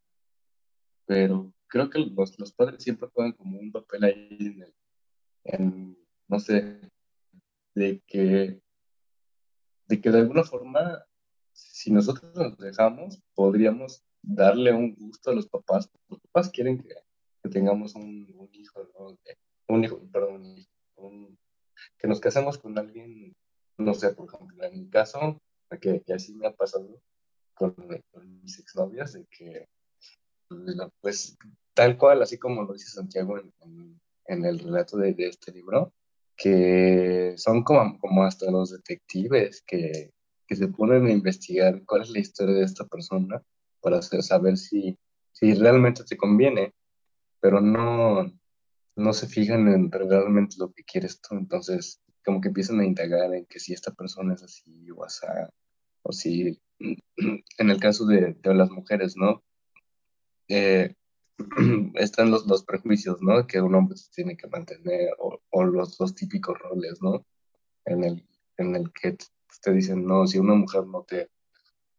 [1.06, 4.64] pero creo que los, los padres siempre juegan como un papel ahí en,
[5.44, 6.80] el, no sé,
[7.74, 8.62] de que,
[9.88, 11.04] de que de alguna forma,
[11.52, 15.90] si nosotros nos dejamos, podríamos darle un gusto a los papás.
[16.08, 16.96] Los papás quieren que,
[17.50, 19.18] tengamos un, un hijo, ¿no?
[19.68, 20.56] un hijo, perdón,
[20.96, 21.38] un,
[22.00, 23.36] que nos casemos con alguien
[23.78, 25.40] no sé, por ejemplo, en mi caso,
[25.82, 27.02] que, que así me ha pasado
[27.54, 27.76] con,
[28.42, 29.68] mis exnovias, de que,
[31.02, 31.38] pues,
[31.74, 35.94] tal cual, así como lo dice Santiago en, en, el relato de, de, este libro,
[36.38, 40.14] que son como, como hasta los detectives que,
[40.48, 43.42] que se ponen a investigar cuál es la historia de esta persona
[43.82, 44.98] para saber si,
[45.32, 46.74] si realmente te conviene,
[47.40, 48.32] pero no,
[48.96, 51.36] no se fijan en realmente lo que quieres tú.
[51.36, 55.26] Entonces, como que empiezan a indagar en que si esta persona es así o así,
[56.02, 56.62] o si
[57.60, 59.44] en el caso de, las mujeres, ¿no?
[60.48, 60.96] Eh,
[61.96, 63.46] están los, los prejuicios, ¿no?
[63.48, 67.26] Que un hombre se tiene que mantener, o, los dos típicos roles, ¿no?
[67.86, 69.18] En el, en el que
[69.62, 71.30] te dicen, no, si una mujer no te,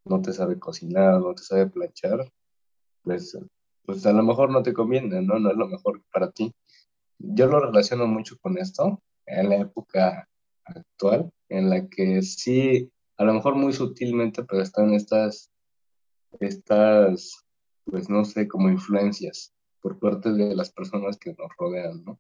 [0.05, 2.33] no te sabe cocinar, no te sabe planchar,
[3.03, 3.39] pues,
[3.85, 5.39] pues a lo mejor no te conviene, ¿no?
[5.39, 6.53] No es lo mejor para ti.
[7.19, 10.29] Yo lo relaciono mucho con esto, en la época
[10.65, 15.51] actual, en la que sí, a lo mejor muy sutilmente, pero están estas,
[16.41, 17.47] estas
[17.85, 22.19] pues no sé, como influencias por parte de las personas que nos rodean, ¿no?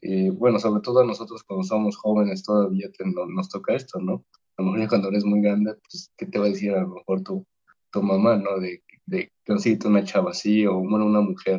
[0.00, 2.88] Y bueno, sobre todo a nosotros cuando somos jóvenes todavía
[3.28, 4.24] nos toca esto, ¿no?
[4.56, 6.88] A lo mejor cuando eres muy grande, pues, ¿qué te va a decir a lo
[6.88, 7.44] mejor tu,
[7.90, 8.58] tu mamá, ¿no?
[8.60, 11.58] De, de consíguete una chava así o bueno, una mujer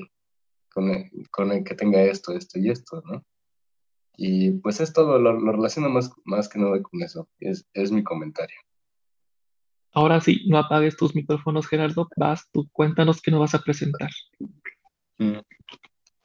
[0.74, 3.24] con el, con el que tenga esto, esto y esto, ¿no?
[4.17, 7.91] Y pues es todo, lo, lo relaciono más, más que nada con eso, es, es
[7.91, 8.58] mi comentario.
[9.95, 12.10] Ahora sí, no apagues tus micrófonos, Gerardo.
[12.17, 14.10] Vas, tú cuéntanos qué nos vas a presentar.
[15.17, 15.39] Mm.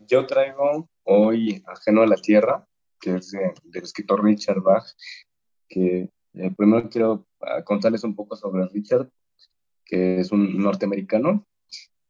[0.01, 2.67] Yo traigo hoy Ajeno a la Tierra,
[3.01, 4.85] que es del escritor Richard Bach,
[5.69, 9.09] que eh, primero quiero ah, contarles un poco sobre Richard,
[9.85, 11.47] que es un norteamericano,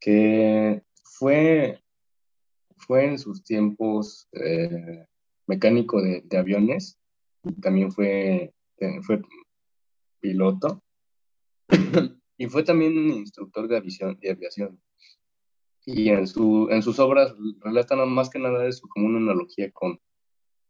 [0.00, 1.82] que fue,
[2.78, 5.06] fue en sus tiempos eh,
[5.46, 6.98] mecánico de, aviones,
[7.60, 9.22] también fue, eh, fue
[10.20, 10.82] piloto
[12.36, 14.80] y fue también instructor de aviación.
[15.86, 19.98] Y en, su, en sus obras relatan más que nada eso como una analogía con,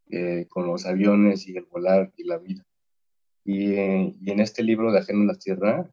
[0.09, 2.65] eh, con los aviones y el volar y la vida.
[3.43, 5.91] Y, en este libro de Ajeno a la Tierra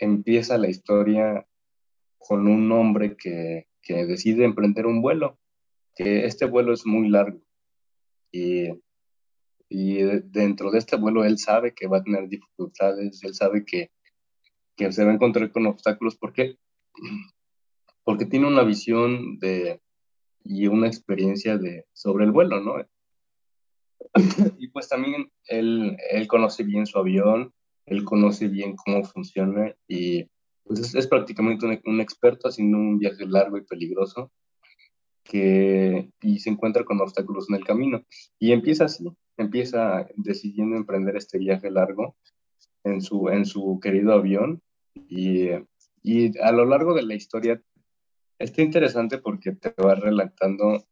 [0.00, 1.46] empieza la historia
[2.18, 5.38] con un hombre que, que decide emprender un vuelo,
[6.02, 7.40] que este vuelo es muy largo.
[8.32, 8.68] Y
[9.70, 13.92] y dentro de este vuelo él sabe que va a tener dificultades, él sabe que,
[14.76, 16.16] que se va a encontrar con obstáculos.
[16.16, 16.58] ¿Por qué?
[18.04, 19.80] Porque tiene una visión de,
[20.42, 22.84] y una experiencia de, sobre el vuelo, ¿no?
[24.58, 27.54] y pues también él, él conoce bien su avión,
[27.86, 30.24] él conoce bien cómo funciona y
[30.64, 34.32] pues es, prácticamente un, un, experto haciendo un viaje largo y peligroso
[35.30, 38.04] que, y se encuentra con obstáculos en el camino.
[38.40, 39.04] Y empieza así,
[39.36, 42.16] empieza decidiendo emprender este viaje largo
[42.82, 44.60] en su, en su querido avión
[45.08, 45.50] y,
[46.02, 47.62] y a lo largo de la historia
[48.40, 50.84] está interesante porque te va relatando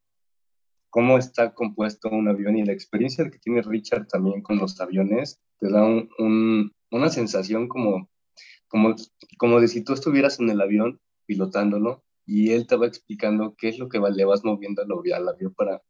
[0.88, 5.40] cómo está compuesto un avión y la experiencia que tiene Richard también con los aviones
[5.58, 8.08] te da un, un, una sensación como,
[8.68, 8.94] como,
[9.36, 13.70] como de si tú estuvieras en el avión pilotándolo y él te va explicando qué
[13.70, 15.82] es lo que le vas moviendo al avión para,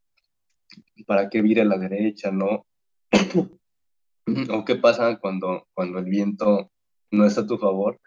[1.05, 2.65] para que vire a la derecha, ¿no?
[4.53, 6.71] o qué pasa cuando, cuando el viento
[7.11, 8.01] no está a tu favor,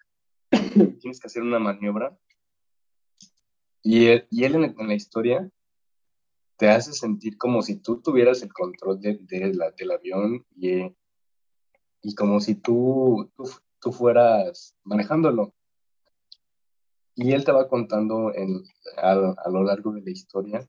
[1.02, 2.18] tienes que hacer una maniobra.
[3.84, 5.50] Y él, y él en, la historia
[6.56, 10.84] te hace sentir como si tú tuvieras el control de la, del avión y,
[12.02, 13.44] y como si tú, tú,
[13.82, 15.54] tú, fueras manejándolo.
[17.16, 18.64] Y él te va contando en,
[18.98, 20.68] a, lo largo de la historia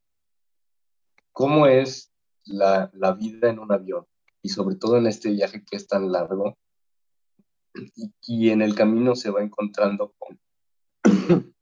[1.32, 2.12] cómo es
[2.44, 4.06] la, la, vida en un avión
[4.42, 6.58] y sobre todo en este viaje que es tan largo
[7.96, 10.38] y, y en el camino se va encontrando con,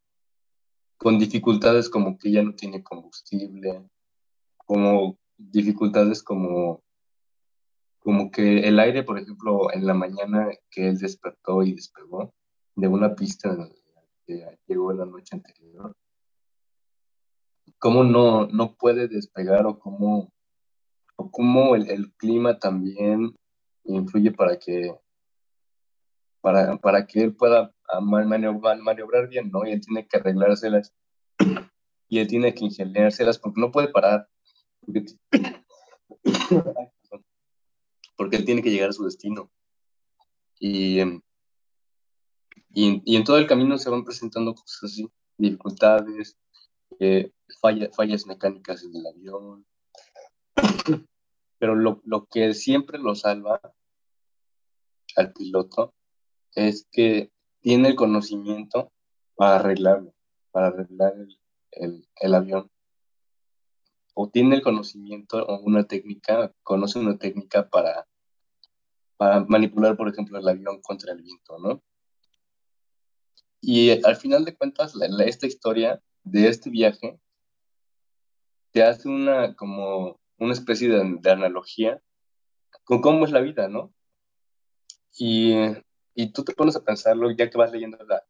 [0.97, 3.89] con dificultades como que ya no tiene combustible,
[4.57, 6.83] como dificultades como,
[7.99, 12.35] como que el aire, por ejemplo, en la mañana que él despertó y despegó
[12.77, 13.57] de una pista
[14.39, 15.95] que llegó la noche anterior,
[17.79, 20.33] cómo no, no puede despegar o cómo
[21.29, 23.37] cómo el, clima también
[23.85, 24.95] influye para que,
[26.41, 29.67] para, para que él pueda maniobrar, maniobrar bien, ¿no?
[29.67, 30.95] Y él tiene que arreglárselas
[32.09, 34.29] y él tiene que ingeniárselas porque no puede parar.
[34.81, 35.05] Porque,
[38.17, 39.51] porque él tiene que llegar a su destino.
[40.59, 41.01] Y,
[42.73, 46.37] y, en todo el camino se van presentando cosas así, dificultades,
[46.99, 47.33] eh,
[47.93, 49.67] fallas mecánicas en el avión,
[51.59, 53.61] pero lo, lo que siempre lo salva
[55.17, 55.95] al piloto
[56.55, 57.31] es que
[57.61, 58.93] tiene el conocimiento
[59.35, 60.15] para arreglarlo,
[60.51, 61.39] para arreglar el,
[61.73, 62.71] el, el, avión.
[64.15, 68.07] O tiene el conocimiento o una técnica, conoce una técnica para,
[69.17, 71.83] para manipular, por ejemplo, el avión contra el viento, ¿no?
[73.61, 74.95] Y al final de cuentas,
[75.27, 77.19] esta historia de este viaje
[78.73, 82.03] te hace una como una especie de, analogía
[82.85, 83.93] con cómo es la vida, ¿no?
[85.19, 85.55] Y,
[86.15, 88.25] y, tú te pones a pensarlo ya que vas leyendo la,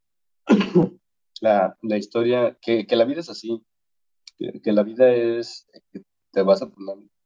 [1.40, 3.64] la, la historia, que, que, la vida es así,
[4.38, 6.02] que, la vida es que
[6.32, 6.70] te vas a,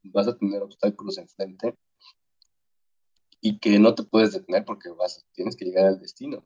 [0.03, 1.75] vas a tener obstáculos enfrente
[3.41, 6.45] y que no te puedes detener porque vas, tienes que llegar al destino.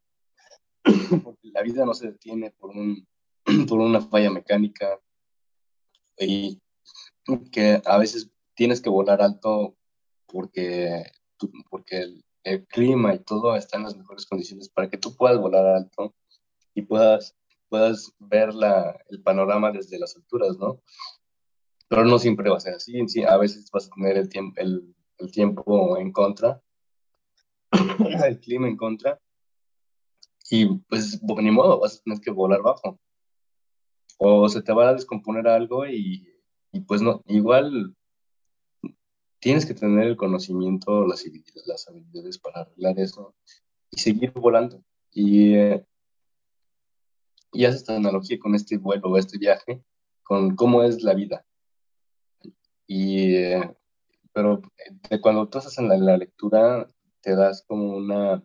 [1.24, 3.06] Porque la vida no se detiene por, un,
[3.68, 4.98] por una falla mecánica
[6.18, 6.60] y,
[7.52, 9.76] que a veces tienes que volar alto
[10.26, 11.04] porque,
[11.68, 15.38] porque el, el, clima y todo está en las mejores condiciones para que tú puedas
[15.38, 16.14] volar alto
[16.74, 17.36] y puedas
[17.68, 20.82] puedas ver la, el panorama desde las alturas, ¿no?
[21.88, 24.60] Pero no siempre va a ser así, sí, a veces vas a tener el, tiempo
[24.60, 26.60] el, el tiempo en contra,
[28.26, 29.20] el clima en contra,
[30.50, 32.98] y pues ni modo, vas a tener que volar bajo.
[34.18, 36.26] O se te va a descomponer algo y,
[36.72, 37.94] y pues no, igual
[39.40, 41.24] tienes que tener el conocimiento, las,
[41.66, 43.34] las habilidades para arreglar eso
[43.90, 44.82] y seguir volando.
[45.12, 45.86] Y, eh,
[47.52, 49.82] y haces esta analogía con este vuelo, este viaje,
[50.22, 51.44] con cómo es la vida.
[52.86, 53.76] Y, eh,
[54.32, 54.62] pero
[55.10, 56.88] de cuando tú estás en la, lectura,
[57.20, 58.42] te das como una,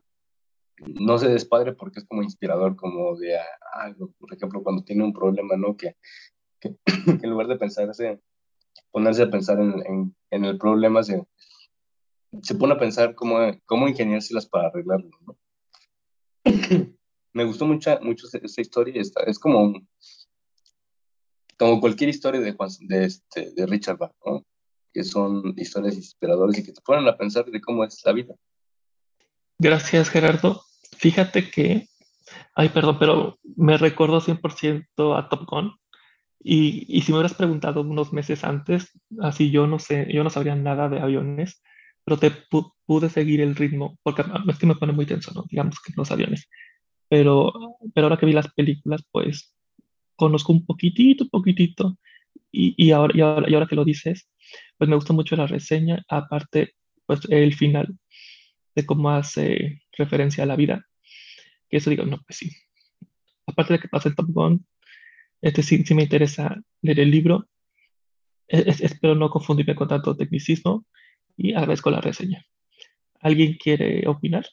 [0.78, 3.38] no sé, despadre porque es como inspirador, como de
[3.74, 5.78] algo, ah, por ejemplo, cuando tiene un problema, ¿no?
[5.78, 5.96] Que,
[7.24, 8.22] en lugar de pensarse,
[8.92, 11.24] ponerse a pensar en, el problema, se,
[12.42, 15.12] se pone a pensar cómo, cómo ingeniárselas para arreglarlo.
[17.34, 19.74] Me gustó mucho, mucho esta historia, esta, es como,
[21.58, 24.46] como cualquier historia de, de, este, de Richard Bach, ¿no?
[24.94, 28.36] que son historias inspiradoras y que te ponen a pensar de cómo es la vida.
[29.60, 30.64] Gracias, Gerardo.
[30.98, 31.88] Fíjate que,
[32.56, 35.74] ay, perdón, pero me recordó 100% a Top Gun.
[36.46, 38.92] Y, y, si me hubieras preguntado unos meses antes,
[39.22, 41.64] así yo no sé, yo no sabría nada de aviones,
[42.04, 42.32] pero te
[42.86, 45.46] pude seguir el ritmo, porque es que me pone muy tenso, ¿no?
[45.50, 46.50] Digamos que los aviones.
[47.08, 47.54] Pero,
[47.94, 49.56] pero ahora que vi las películas, pues
[50.16, 51.98] conozco un poquitito, poquitito,
[52.52, 54.30] y, y, ahora, y, ahora, y ahora que lo dices,
[54.78, 56.74] pues me gusta mucho la reseña, aparte,
[57.06, 57.98] pues el final,
[58.76, 60.88] de cómo hace referencia a la vida,
[61.70, 62.52] que eso digo, no, pues sí.
[63.46, 64.66] Aparte de que pasa el Top Gun,
[65.42, 67.48] este sí, sí me interesa leer el libro,
[68.48, 70.86] espero no confundirme con tanto tecnicismo,
[71.36, 72.46] y agradezco la reseña.
[73.20, 74.46] ¿Alguien quiere opinar?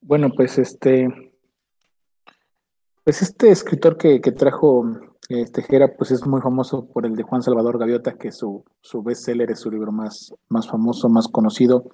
[0.00, 1.08] Bueno, pues este,
[3.04, 7.42] pues este escritor que, trajo este Jera, pues es muy famoso por el de Juan
[7.42, 11.84] Salvador Gaviota, que su, su bestseller es su libro más, más famoso, más conocido.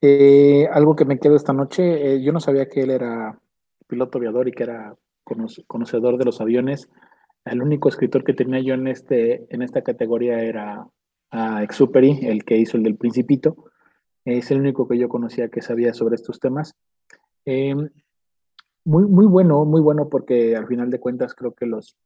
[0.00, 3.38] Eh, algo que me quedo esta noche, eh, yo no sabía que él era
[3.86, 4.96] piloto aviador y que era
[5.66, 6.88] conocedor de los aviones.
[7.44, 10.86] El único escritor que tenía yo en, este, en esta categoría era
[11.30, 13.56] a Exuperi, el que hizo el del Principito.
[14.24, 16.74] Es el único que yo conocía que sabía sobre estos temas.
[17.44, 17.90] Em,
[18.84, 21.96] muy, muy bueno, muy bueno porque al final de cuentas creo que los,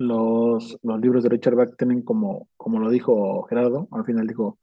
[0.00, 4.58] los, los libros de Richard Bach tienen como, como lo dijo Gerardo, al final dijo,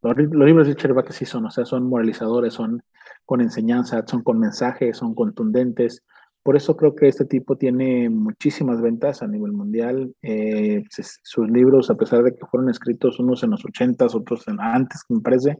[0.00, 2.82] los, libros de Richard Bach sí son, o sea, son moralizadores, son
[3.26, 6.02] con enseñanza, son con mensajes, son contundentes,
[6.42, 10.14] por eso creo que este tipo tiene muchísimas ventas a nivel mundial.
[10.22, 10.82] Eh,
[11.22, 15.02] sus libros, a pesar de que fueron escritos unos en los 80 otros en, antes,
[15.10, 15.58] me parece,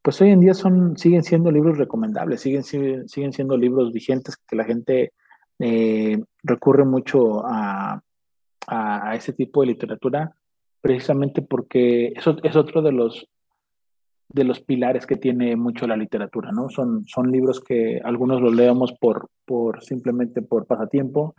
[0.00, 4.54] pues hoy en día son, siguen siendo libros recomendables, siguen, siguen, siendo libros vigentes que
[4.54, 5.12] la gente
[5.58, 8.00] eh, recurre mucho a,
[8.72, 10.34] a, ese tipo de literatura,
[10.80, 13.28] precisamente porque eso es otro de los
[14.28, 16.70] de los pilares que tiene mucho la literatura, ¿no?
[16.70, 21.34] Son, son libros que algunos los leemos por, por simplemente por pasatiempo,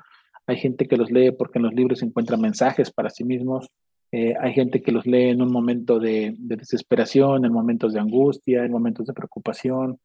[0.46, 3.72] hay gente que los lee porque en los libros encuentra mensajes para sí mismos,
[4.12, 8.64] eh, hay gente que los lee en un momento de, desesperación, en momentos de angustia,
[8.64, 9.98] en momentos de preocupación,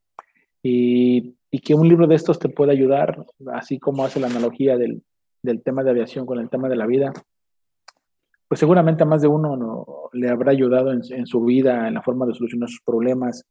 [0.63, 4.79] y, y, que un libro de estos te puede ayudar, así como hace la analogía
[4.79, 5.03] del,
[5.43, 7.13] del tema de aviación con el tema de la vida,
[8.49, 12.03] pues seguramente a más de uno no, le habrá ayudado en, su vida, en la
[12.03, 13.45] forma de solucionar sus problemas.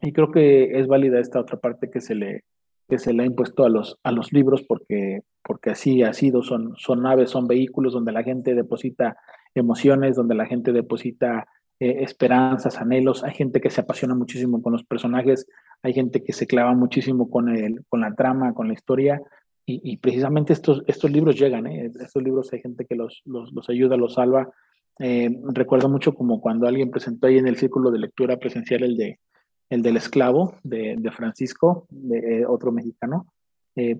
[0.00, 2.44] Y creo que es válida esta otra parte que se le,
[2.88, 6.42] que se le ha impuesto a los, a los libros, porque, porque así ha sido,
[6.42, 9.18] son, son naves, son vehículos donde la gente deposita
[9.54, 11.46] emociones, donde la gente deposita
[11.78, 13.22] eh, esperanzas, anhelos.
[13.22, 15.46] Hay gente que se apasiona muchísimo con los personajes,
[15.82, 19.20] hay gente que se clava muchísimo con, el, con la trama, con la historia,
[19.66, 21.92] y, precisamente estos, estos libros llegan, ¿eh?
[22.00, 24.50] estos libros hay gente que los, los, los ayuda, los salva.
[24.98, 28.96] Eh, recuerdo mucho como cuando alguien presentó ahí en el círculo de lectura presencial el,
[28.96, 29.20] de,
[29.68, 33.32] el del esclavo de, de Francisco, de, eh, otro mexicano,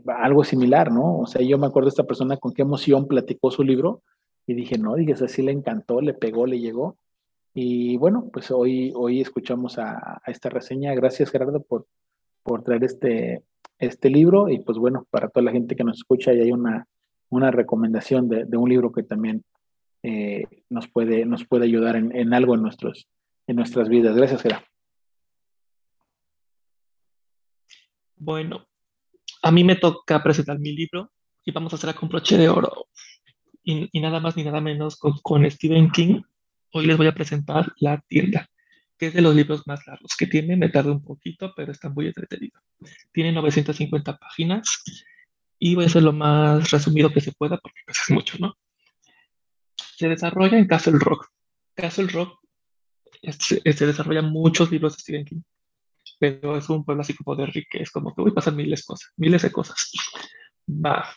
[0.07, 1.21] algo similar, ¿no?
[1.21, 4.03] O sea, yo me acuerdo de esta persona con qué emoción platicó su libro
[4.47, 6.99] y dije, no, dije, así le encantó, le pegó, le llegó.
[7.55, 10.95] Y bueno, pues hoy, hoy escuchamos a, a esta reseña.
[10.95, 11.87] Gracias, Gerardo, por,
[12.43, 13.45] por traer este,
[13.81, 16.87] este libro y pues bueno, para toda la gente que nos escucha y hay una,
[17.31, 19.43] una recomendación de, un libro que también
[20.03, 23.09] eh, nos, puede, nos puede ayudar en, algo en, nuestros,
[23.47, 24.15] en nuestras vidas.
[24.15, 24.67] Gracias, Gerardo.
[28.17, 28.67] Bueno,
[29.43, 31.11] a mí me toca presentar mi libro
[31.43, 32.87] y vamos a hacer con broche de oro
[33.63, 36.21] y, nada más ni nada menos con, con Stephen King.
[36.73, 38.50] Hoy les voy a presentar La tienda
[39.01, 40.57] que es de los libros más largos que tiene.
[40.57, 42.61] Me tardé un poquito, pero está muy entretenido.
[43.13, 44.85] Tiene 950 páginas
[45.59, 48.59] y voy a hacer lo más resumido que se pueda porque pues, es mucho, ¿no?
[49.97, 51.29] Se desarrolla en Castle Rock.
[51.75, 52.39] Castle Rock
[53.23, 55.43] se desarrolla muchos libros de Stephen King,
[56.19, 58.81] pero es un pueblo así como de Rick, es como que voy a pasar miles
[58.81, 59.93] de cosas, miles de cosas.
[60.69, 61.09] Va.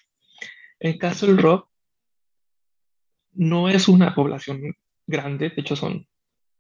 [0.80, 1.70] En Castle Rock
[3.34, 4.76] no es una población
[5.06, 6.08] grande, de hecho son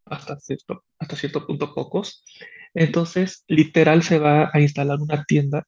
[0.05, 2.23] hasta cierto, hasta cierto punto pocos.
[2.73, 5.67] Entonces, literal se va a instalar una tienda,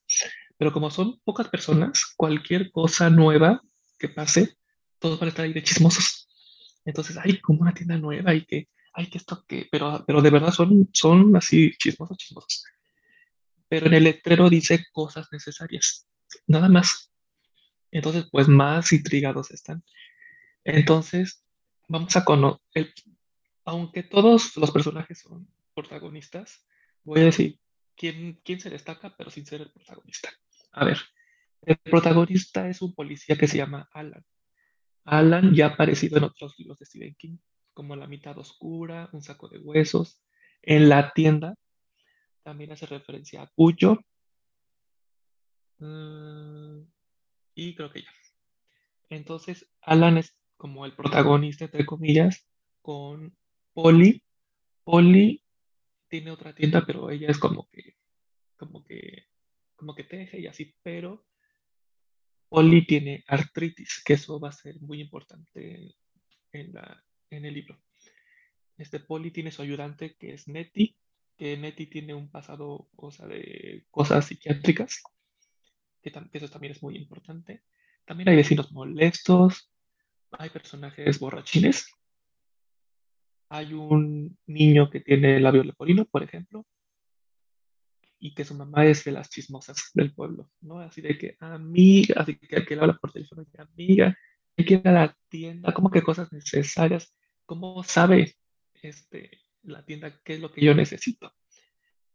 [0.58, 3.62] pero como son pocas personas, cualquier cosa nueva
[4.00, 4.56] que pase,
[5.00, 6.28] todos van a estar ahí de chismosos.
[6.86, 10.30] Entonces, hay como una tienda nueva y que, hay que esto que, pero, pero de
[10.30, 12.64] verdad son, son así chismosos, chismosos.
[13.68, 16.08] Pero en el letrero dice cosas necesarias,
[16.48, 17.12] nada más.
[17.92, 19.84] Entonces, pues más intrigados están.
[20.64, 21.44] Entonces,
[21.88, 22.94] vamos a conocer,
[23.66, 26.66] aunque todos los personajes son protagonistas,
[27.04, 27.60] voy a decir
[27.96, 30.30] quién, quién se destaca, pero sin ser el protagonista.
[30.72, 31.00] A ver,
[31.64, 34.24] el protagonista es un policía que se llama Alan.
[35.04, 37.38] Alan ya ha aparecido en otros libros de Stephen King,
[37.74, 40.22] como La mitad oscura, Un saco de huesos.
[40.62, 41.56] En la tienda
[42.44, 44.00] también hace referencia a Cuyo.
[45.80, 46.82] Mm,
[47.56, 48.10] y creo que ya.
[49.10, 52.48] Entonces, Alan es como el protagonista, entre comillas,
[52.82, 53.36] con
[53.76, 54.24] Polly.
[54.86, 55.44] Polly
[56.08, 57.98] tiene otra tienda, pero ella es como que,
[58.56, 59.28] como que,
[59.76, 61.26] como que teje y así, pero
[62.48, 65.94] Polly tiene artritis, que eso va a ser muy importante
[66.54, 67.78] en, el libro.
[68.78, 70.96] Este Polly tiene su ayudante que es Nettie,
[71.36, 75.04] que Nettie tiene un pasado, o de cosas psiquiátricas,
[76.02, 77.64] que eso también es muy importante.
[78.06, 79.70] También hay vecinos molestos,
[80.32, 81.88] hay personajes borrachines.
[83.50, 86.66] Hay un niño que tiene labio leporino, por ejemplo,
[88.20, 90.80] y que su mamá es de las chismosas del pueblo, ¿no?
[90.80, 94.18] Así de que, amiga, así que, que le habla por teléfono, de amiga,
[94.58, 97.14] hay que ir a la tienda, como que cosas necesarias,
[97.46, 98.36] ¿cómo sabe
[98.82, 99.32] este,
[99.64, 101.34] la tienda qué es lo que yo necesito?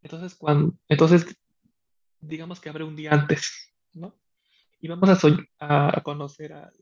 [0.03, 1.27] Entonces, cuando, entonces,
[2.21, 4.19] digamos que abre un día antes, ¿no?
[4.81, 5.11] Y vamos
[5.59, 6.73] a, a conocer al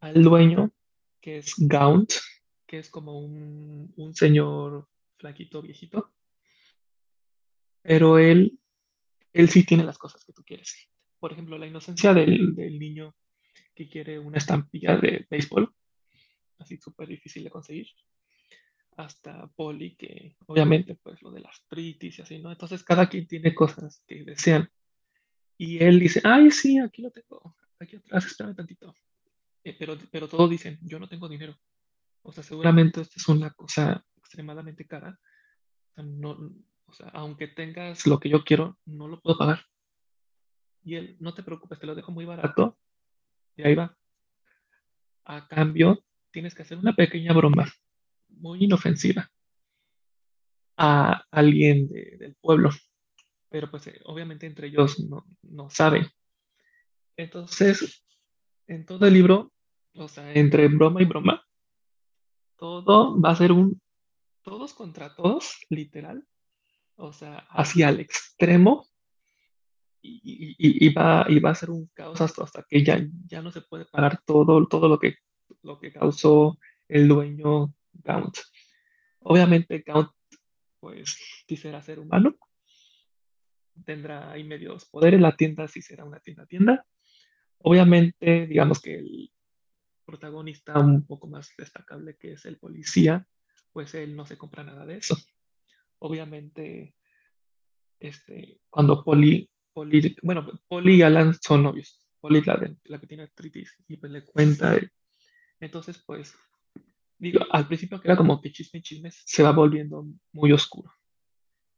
[0.00, 0.72] al dueño,
[1.20, 2.12] que es Gaunt,
[2.68, 6.12] que es como un, señor flaquito, viejito.
[7.82, 8.60] Pero él,
[9.32, 10.76] él sí tiene las cosas que tú quieres.
[11.18, 13.16] Por ejemplo, la inocencia del, niño
[13.74, 15.74] que quiere una estampilla de béisbol,
[16.58, 17.88] así súper difícil de conseguir,
[18.96, 22.50] hasta Polly, que obviamente pues lo de las artritis y así, ¿no?
[22.52, 24.68] Entonces cada quien tiene cosas que desean.
[25.56, 28.94] Y él dice, ay, sí, aquí lo tengo, aquí atrás, espérame tantito.
[29.64, 31.56] Eh, pero, pero todos dicen, yo no tengo dinero.
[32.28, 35.18] O sea, seguramente esta es una cosa extremadamente cara.
[35.90, 36.52] O sea, no,
[36.84, 39.64] o sea, aunque tengas lo que yo quiero, no lo puedo pagar.
[40.84, 42.76] Y él, no te preocupes, te lo dejo muy barato.
[43.56, 43.96] Y ahí va.
[45.24, 47.66] A cambio, tienes que hacer una pequeña broma,
[48.28, 49.30] muy inofensiva,
[50.76, 52.68] a alguien del pueblo.
[53.48, 56.06] Pero pues eh, obviamente entre ellos no, no saben.
[57.16, 58.04] Entonces,
[58.66, 59.50] en todo el libro
[59.94, 61.47] o sea, entre broma y broma,
[62.58, 63.80] todo va a ser un
[64.48, 66.26] todos contra todos, literal.
[66.96, 68.86] O sea, hacia el extremo.
[70.00, 73.60] Y, va, y va a ser un caos hasta, hasta que ya, ya no se
[73.60, 75.16] puede pagar todo, todo lo, que,
[75.62, 76.56] lo que causó
[76.86, 78.38] el dueño Gaunt.
[79.18, 80.10] Obviamente Gaunt,
[80.80, 82.36] pues, quisiera ser humano.
[83.84, 85.20] Tendrá ahí medios poderes.
[85.20, 86.86] La tienda sí será una tienda tienda.
[87.58, 89.30] Obviamente, digamos que el,
[90.08, 93.28] protagonista un poco más destacable que es el policía,
[93.74, 95.14] pues él no se compra nada de eso.
[95.98, 96.94] Obviamente,
[98.00, 103.24] este, cuando Poli, Poli bueno, Poli y Alan son novios, Poli la, la que tiene
[103.24, 104.78] artritis y pues le cuenta,
[105.60, 106.34] entonces pues,
[107.18, 110.90] digo, al principio que era como que chisme, chisme, se va volviendo muy oscuro,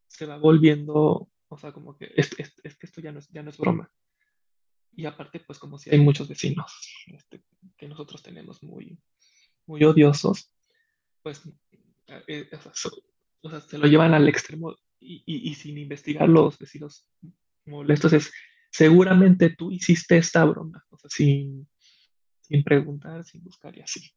[0.07, 3.51] se va volviendo, o sea, como que es, es, esto ya no es, ya no
[3.51, 3.91] es broma.
[4.93, 6.73] Y aparte, pues como si hay muchos vecinos
[7.07, 7.43] este,
[7.77, 8.99] que nosotros tenemos muy,
[9.67, 10.53] muy odiosos,
[11.23, 11.43] pues
[12.27, 12.51] eh,
[13.43, 17.07] o, sea, se lo llevan al extremo y, y, sin investigar los vecinos
[17.65, 18.33] molestos es,
[18.71, 21.69] seguramente tú hiciste esta broma, o sea, sin,
[22.41, 24.11] sin preguntar, sin buscar y así.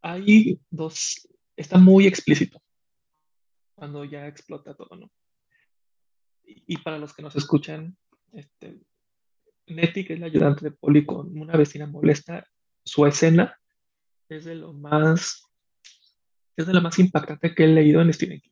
[0.00, 2.62] Hay dos, está muy explícito
[3.74, 5.10] cuando ya explota todo, ¿no?
[6.44, 7.96] Y, y para los que nos escuchan,
[8.32, 8.80] este,
[9.66, 12.46] Nettie, que es la ayudante de Polly con una vecina molesta,
[12.84, 13.58] su escena
[14.28, 15.48] es de lo más
[16.56, 18.50] es de lo más impactante que he leído en Stephen King.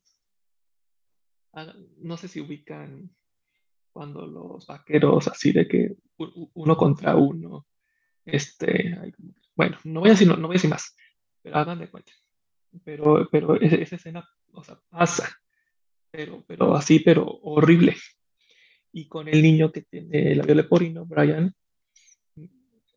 [1.52, 3.10] Ah, no sé si ubican
[3.92, 5.96] cuando los vaqueros así de que
[6.54, 7.66] uno contra uno.
[8.24, 8.96] Este,
[9.56, 10.94] bueno, no voy a decir, no, voy a decir más,
[11.42, 12.12] pero hagan de cuenta.
[12.84, 14.28] Pero, pero esa escena,
[14.88, 15.28] pasa,
[16.10, 17.96] pero, pero así, pero horrible.
[18.92, 21.54] Y con el niño que tiene la leporino, Brian,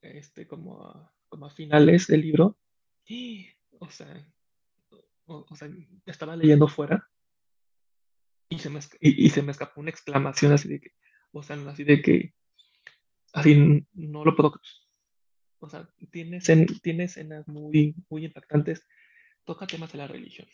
[0.01, 2.57] este, como a, como a finales del libro,
[3.79, 4.27] o sea,
[5.25, 5.69] o, sea,
[6.05, 7.07] estaba leyendo fuera
[8.49, 10.91] y se, me, y, se me escapó una exclamación así de que,
[11.31, 12.33] o sea, así de que,
[13.33, 14.53] así no lo puedo
[15.59, 16.41] o sea, tiene,
[16.81, 18.85] tiene escenas muy, muy impactantes,
[19.45, 20.45] toca temas de la religión.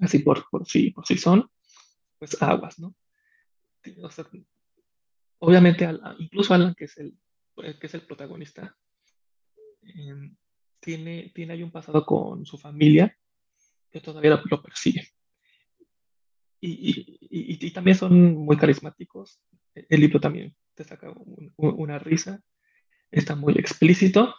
[0.00, 1.50] Así por, por, sí, por sí son,
[2.16, 2.94] pues aguas, ¿no?
[5.40, 7.16] Obviamente, incluso Alan, que es el,
[7.56, 8.76] que es el protagonista,
[9.82, 10.36] em,
[10.80, 13.16] tiene, tiene ahí un pasado con su familia
[13.90, 15.08] que todavía lo, persigue.
[16.60, 19.40] Y, y, y, también son muy carismáticos.
[19.74, 21.12] El libro también te saca
[21.56, 22.42] una risa
[23.10, 24.34] está muy explícito.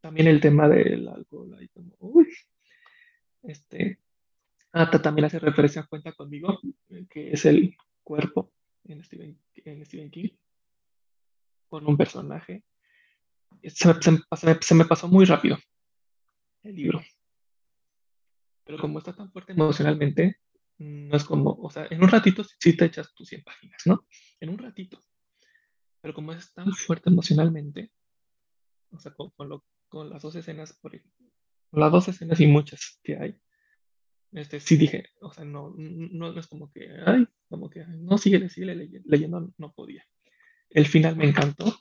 [0.00, 2.28] También el tema del alcohol, ahí como, uy,
[3.42, 3.98] este,
[4.72, 6.60] hasta también hace referencia a Cuenta conmigo,
[7.10, 8.52] que es el cuerpo
[8.88, 10.28] en Stephen, en King,
[11.68, 12.64] con un personaje.
[13.62, 13.92] Se,
[14.60, 15.56] se, me pasó muy rápido
[16.62, 17.02] el libro.
[18.64, 20.40] Pero como está tan fuerte emocionalmente,
[20.78, 24.06] no es como, o sea, en un ratito sí te echas tus 100 páginas, ¿no?
[24.40, 25.00] En un ratito.
[26.00, 27.92] Pero como es tan fuerte emocionalmente,
[28.90, 29.32] o sea, con,
[29.88, 31.00] con, las dos escenas, por
[31.72, 33.40] las dos escenas y muchas que hay,
[34.36, 38.50] este, sí dije, o sea, no, no, es como que, ay, como que, no, sigue,
[38.50, 38.74] sigue
[39.06, 40.06] leyendo, no podía.
[40.68, 41.78] El final me encantó.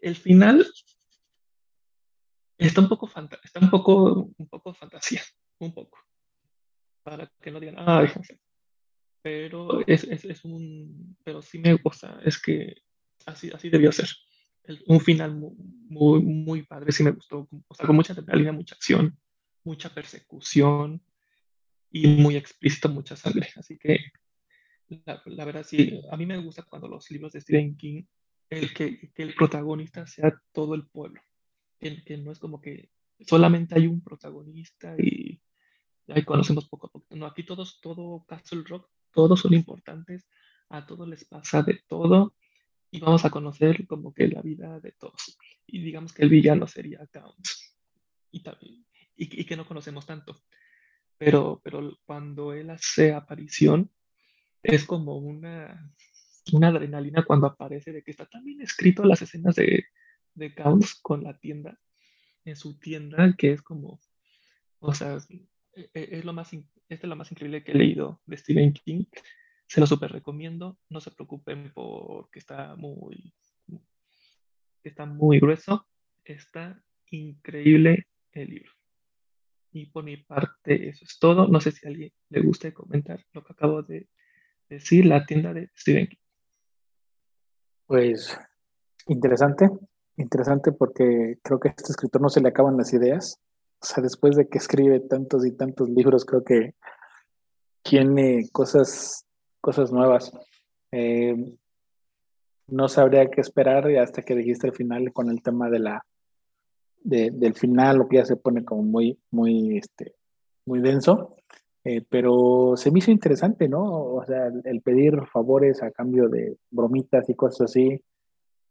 [0.00, 0.64] El final
[2.58, 3.10] está un poco,
[3.42, 5.20] está un poco, un poco fantasía,
[5.58, 5.98] un poco,
[7.02, 8.06] para que no digan, ah,
[9.20, 12.82] pero es, es, es, un, pero sí me gusta, es que
[13.26, 14.08] así, así debió ser.
[14.86, 19.18] Un final muy, muy, padre, sí me gustó, o sea, con mucha adrenalina, mucha acción,
[19.64, 21.02] mucha persecución
[21.90, 23.48] y muy explícito, mucha sangre.
[23.56, 23.98] Así que
[24.88, 28.04] la, la, verdad sí, a mí me gusta cuando los libros de Stephen King,
[28.48, 31.20] el que, que el protagonista sea todo el pueblo,
[31.78, 32.90] que no es como que
[33.26, 35.40] solamente hay un protagonista y
[36.08, 37.06] ahí conocemos poco a poco.
[37.16, 40.26] No, aquí todos, todo Castle Rock, todos son importantes,
[40.68, 42.34] a todos les pasa de todo
[42.90, 45.38] y vamos a conocer como que la vida de todos.
[45.66, 47.76] Y digamos que el villano sería Counts,
[48.32, 48.42] y,
[49.24, 50.40] y, que no conocemos tanto.
[51.18, 53.90] Pero, pero cuando él hace aparición,
[54.62, 55.92] es como una,
[56.52, 59.84] una adrenalina cuando aparece de que está también escrito las escenas de,
[60.34, 61.78] de Counts con la tienda,
[62.44, 64.00] en su tienda, que es como,
[64.78, 65.18] o sea,
[65.74, 66.50] e, e, es, lo más,
[66.88, 69.04] es lo más increíble que he leído de Stephen King
[69.70, 70.76] se lo super recomiendo.
[70.88, 73.32] No se preocupen porque está muy,
[74.82, 75.86] está muy grueso.
[76.24, 78.72] Está increíble el libro.
[79.72, 81.46] Y por mi parte, eso es todo.
[81.46, 84.08] No sé si a alguien le gusta comentar lo que acabo de
[84.68, 86.16] decir, la tienda de Stephen King.
[87.86, 88.38] Pues
[89.06, 89.68] interesante,
[90.16, 93.40] interesante porque creo que a este escritor no se le acaban las ideas.
[93.82, 96.74] O sea, después de que escribe tantos y tantos libros, creo que
[97.82, 99.26] tiene cosas
[99.60, 100.32] cosas nuevas.
[100.92, 101.36] Eh,
[102.68, 106.06] no sabría qué esperar hasta que dijiste el final con el tema de la
[107.02, 110.14] del final, lo que ya se pone como muy, muy, este,
[110.66, 111.36] muy denso.
[111.82, 113.82] Eh, pero se me hizo interesante, ¿no?
[113.82, 118.02] O sea, el, pedir favores a cambio de bromitas y cosas así.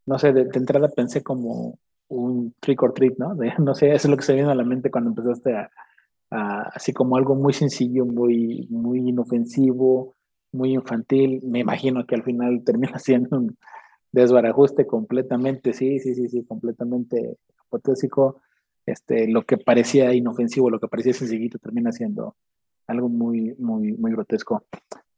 [0.05, 3.35] No sé, de, entrada pensé como un trick or treat, ¿no?
[3.59, 5.69] no sé, eso es lo que se viene a la mente cuando empezaste a,
[6.31, 10.15] a, así como algo muy sencillo, muy, muy inofensivo,
[10.51, 11.41] muy infantil.
[11.43, 13.57] Me imagino que al final termina siendo un
[14.11, 17.37] desbarajuste completamente, sí, sí, sí, sí, completamente
[17.69, 18.41] apotésico.
[18.85, 22.35] Este, lo que parecía inofensivo, lo que parecía sencillito, termina siendo
[22.87, 24.63] algo muy, muy, muy grotesco.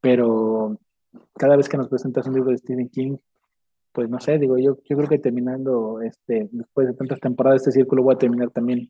[0.01, 0.77] Pero
[1.37, 3.17] cada vez que nos presentas un libro de Stephen King,
[3.91, 7.71] pues no sé, digo, yo, yo creo que terminando, este, después de tantas temporadas, este
[7.71, 8.89] círculo voy a terminar también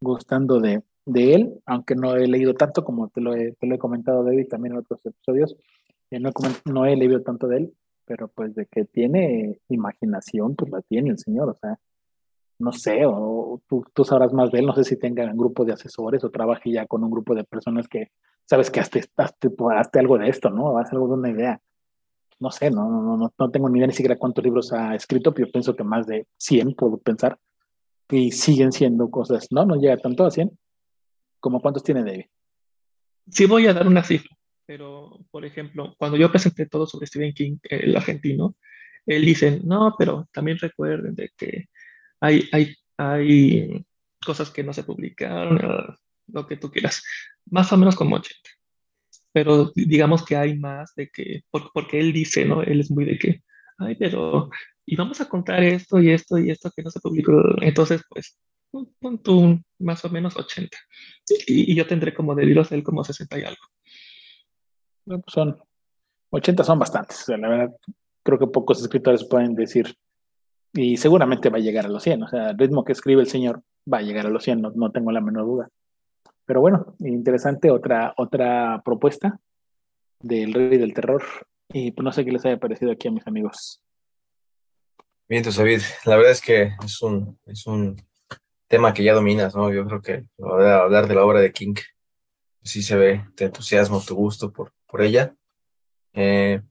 [0.00, 3.74] gustando de, de él, aunque no he leído tanto como te lo he, te lo
[3.74, 5.56] he comentado, David, también en otros episodios.
[6.10, 6.30] Eh, no,
[6.66, 7.74] no, he leído tanto de él,
[8.04, 11.78] pero pues de que tiene imaginación, pues la tiene el señor, o sea,
[12.58, 15.64] no sé, o, tú, tú, sabrás más de él, no sé si tenga un grupo
[15.64, 18.10] de asesores o trabaje ya con un grupo de personas que
[18.44, 20.78] sabes que hasta, hasta, algo de esto, ¿no?
[20.78, 21.60] Haz algo de una idea.
[22.38, 25.32] No sé, no, no, no, no tengo ni idea ni siquiera cuántos libros ha escrito,
[25.32, 27.38] pero yo pienso que más de 100 puedo pensar,
[28.10, 30.56] y siguen siendo cosas, no, no llega tanto a 100,
[31.40, 32.26] ¿Cómo cuántos tiene David?
[33.30, 34.36] Sí voy a dar una cifra,
[34.66, 38.56] pero por ejemplo, cuando yo presenté todo sobre Stephen King, el argentino,
[39.06, 41.68] él dice, no, pero también recuerden de que
[42.20, 43.86] hay, hay, hay
[44.24, 45.96] cosas que no se publicaron,
[46.28, 47.02] lo que tú quieras,
[47.46, 48.38] más o menos como 80.
[49.32, 52.62] Pero digamos que hay más de que, porque él dice, ¿no?
[52.62, 53.42] Él es muy de que,
[53.78, 54.50] ay, pero,
[54.84, 57.32] y vamos a contar esto y esto y esto que no se publicó.
[57.60, 58.38] Entonces, pues,
[58.72, 60.76] un tú más o menos 80.
[61.46, 63.62] Y, yo tendré como de libros él como 60 y algo.
[65.04, 65.58] Pues son
[66.30, 67.24] 80 son bastantes.
[67.28, 67.76] la verdad,
[68.22, 69.94] creo que pocos escritores pueden decir.
[70.72, 72.22] Y seguramente va a llegar a los 100.
[72.22, 73.62] O sea, el ritmo que escribe el señor
[73.92, 75.68] va a llegar a los 100, no, tengo la menor duda.
[76.44, 79.38] Pero bueno, interesante otra, otra propuesta
[80.20, 81.22] del Rey del Terror.
[81.68, 83.80] Y pues no sé qué les haya parecido aquí a mis amigos.
[85.28, 87.96] Bien, David, la verdad es que es un, es un
[88.68, 89.72] tema que ya dominas, ¿no?
[89.72, 91.74] Yo creo que hablar de la obra de King,
[92.62, 95.34] sí se ve tu entusiasmo, tu gusto por, por ella.
[96.12, 96.62] Eh,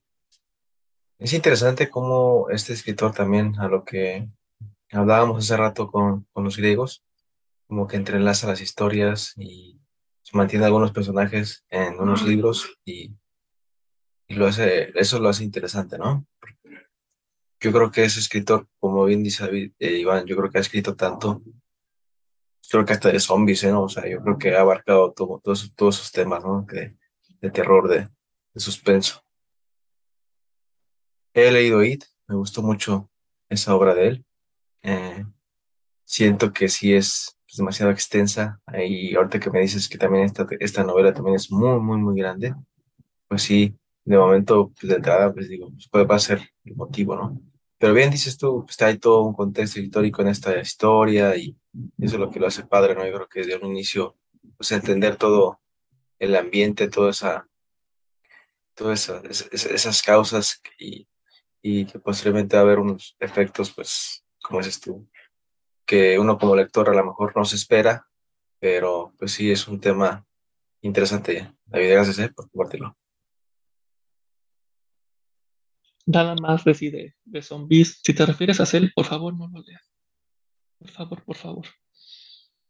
[1.19, 4.29] es interesante cómo este escritor también, a lo que
[4.91, 7.03] hablábamos hace rato con, con los griegos,
[7.67, 9.79] como que entrelaza las historias y
[10.33, 13.15] mantiene algunos personajes en unos libros y,
[14.27, 16.25] y lo hace, eso lo hace interesante, ¿no?
[17.61, 20.61] Yo creo que ese escritor, como bien dice David, eh, Iván, yo creo que ha
[20.61, 21.41] escrito tanto
[22.69, 23.83] creo que hasta de zombies, ¿no?
[23.83, 26.65] O sea, yo creo que ha abarcado todo, todos, todos esos temas, ¿no?
[26.69, 26.97] De,
[27.41, 28.09] de terror, de,
[28.53, 29.23] de, suspenso.
[31.37, 33.09] He leído It, me gustó mucho
[33.49, 34.25] esa obra de él.
[34.83, 35.25] Eh,
[36.05, 38.61] siento que sí es pues, demasiado extensa.
[38.87, 42.17] Y ahorita que me dices que también esta, esta novela también es muy, muy, muy
[42.17, 42.55] grande,
[43.27, 43.75] pues sí,
[44.05, 47.41] de momento, pues de entrada, pues digo, pues puede, va a ser el motivo, ¿no?
[47.77, 51.57] Pero bien dices tú, pues hay todo un contexto histórico en esta historia y
[51.99, 53.05] eso es lo que lo hace padre, ¿no?
[53.05, 54.15] Yo creo que desde un inicio,
[54.55, 55.59] pues entender todo
[56.17, 57.49] el ambiente, toda esa,
[58.73, 59.09] todas
[59.51, 61.05] esas causas y,
[61.67, 65.09] y que posteriormente va a haber unos efectos, pues, como dices tú,
[65.85, 68.07] que uno como lector a lo mejor no se espera,
[68.59, 70.25] pero pues sí es un tema
[70.81, 71.51] interesante.
[71.65, 72.31] David, gracias ¿eh?
[72.35, 72.95] por compartirlo
[76.05, 77.99] nada más decide de zombies.
[78.03, 79.91] Si te refieres a Cell, por favor, no lo leas.
[80.77, 81.65] Por favor, por favor.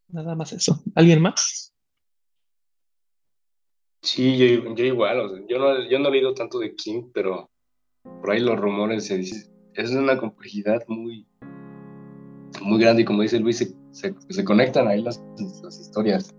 [0.07, 0.81] Nada más eso.
[0.95, 1.73] ¿Alguien más?
[4.01, 5.45] Sí, yo, igual.
[5.49, 7.51] yo, no, yo no he leído tanto de King, pero
[8.21, 9.19] por ahí los rumores se.
[9.19, 11.27] Es una complejidad muy,
[12.61, 15.21] muy grande y como dice Luis, se, conectan ahí las,
[15.61, 16.33] historias.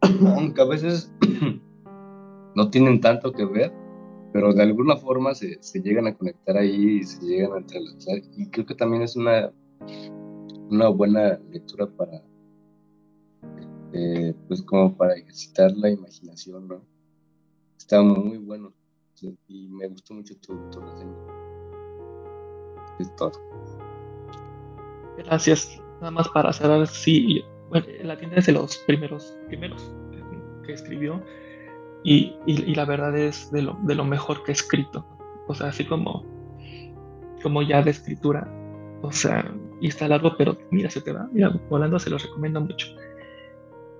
[0.00, 1.12] Aunque a veces
[2.56, 3.72] no tienen tanto que ver,
[4.32, 8.22] pero de alguna forma se, se, llegan a conectar ahí y se llegan a entrelazar.
[8.36, 9.52] Y creo que también es una,
[10.70, 12.22] una buena lectura para,
[13.92, 16.82] eh, pues como para ejercitar la imaginación, ¿no?
[17.76, 18.72] Está muy bueno
[19.48, 21.14] y me gustó mucho tu, tu reseña.
[22.98, 23.32] Es todo.
[25.18, 25.80] Gracias.
[26.00, 29.94] Nada más para cerrar, sí, bueno, la tienda es de los primeros, primeros
[30.64, 31.22] que escribió
[32.04, 35.06] y, y, la verdad es de lo, de lo mejor que he escrito.
[35.46, 36.24] O sea, así como,
[37.42, 38.48] como ya de escritura.
[39.02, 41.28] O sea, y está largo, pero mira, se te va.
[41.32, 42.88] Mira, volando se lo recomiendo mucho.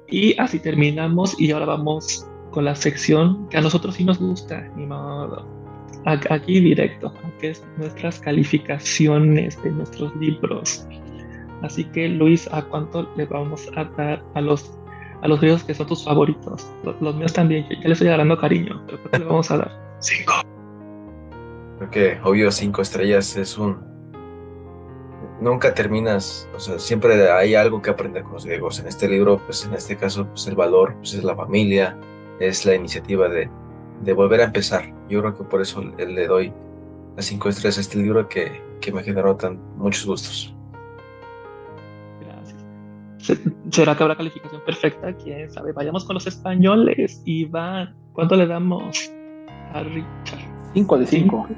[0.09, 4.71] Y así terminamos y ahora vamos con la sección que a nosotros sí nos gusta,
[4.77, 5.45] ni modo.
[6.05, 10.87] Aquí directo, que es nuestras calificaciones de nuestros libros.
[11.63, 14.79] Así que Luis, ¿a cuánto le vamos a dar a los
[15.23, 16.69] a los libros que son tus favoritos.
[17.01, 19.97] Los, míos también, ya les estoy agarrando cariño, pero ¿qué le vamos a dar?
[20.01, 20.33] Cinco.
[21.79, 23.79] Creo que obvio cinco estrellas es un...
[25.41, 28.79] Nunca terminas, o sea, siempre hay algo que aprender con los griegos.
[28.81, 31.97] En este libro, pues en este caso, pues el valor, pues es la familia,
[32.41, 33.49] es la iniciativa de,
[34.03, 34.85] de volver a empezar.
[35.09, 36.53] Yo creo que por eso le doy
[37.17, 40.55] las cinco estrellas a este libro que, que me generó tan muchos gustos.
[43.71, 45.13] ¿Será que habrá calificación perfecta?
[45.15, 45.73] ¿Quién sabe?
[45.73, 47.23] Vayamos con los españoles.
[47.25, 49.11] Iván, ¿cuánto le damos
[49.73, 50.41] a Richard?
[50.75, 51.49] 5 de 5.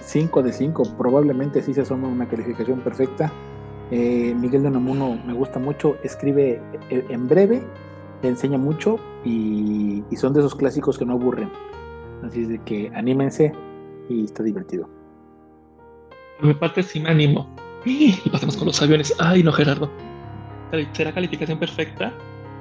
[0.00, 0.96] 5 de 5.
[0.96, 3.30] Probablemente sí se asoma una calificación perfecta.
[3.90, 5.96] Eh, Miguel de Namuno me gusta mucho.
[6.02, 7.62] Escribe eh, en breve,
[8.28, 11.50] enseña mucho y, son de esos clásicos que no aburren.
[12.22, 13.52] Así es de que anímense
[14.08, 14.88] y está divertido.
[16.38, 17.48] Por mi parte sí me animo.
[17.84, 19.14] Y pasemos con los aviones.
[19.18, 19.90] Ay, no, Gerardo
[20.92, 22.12] será calificación perfecta.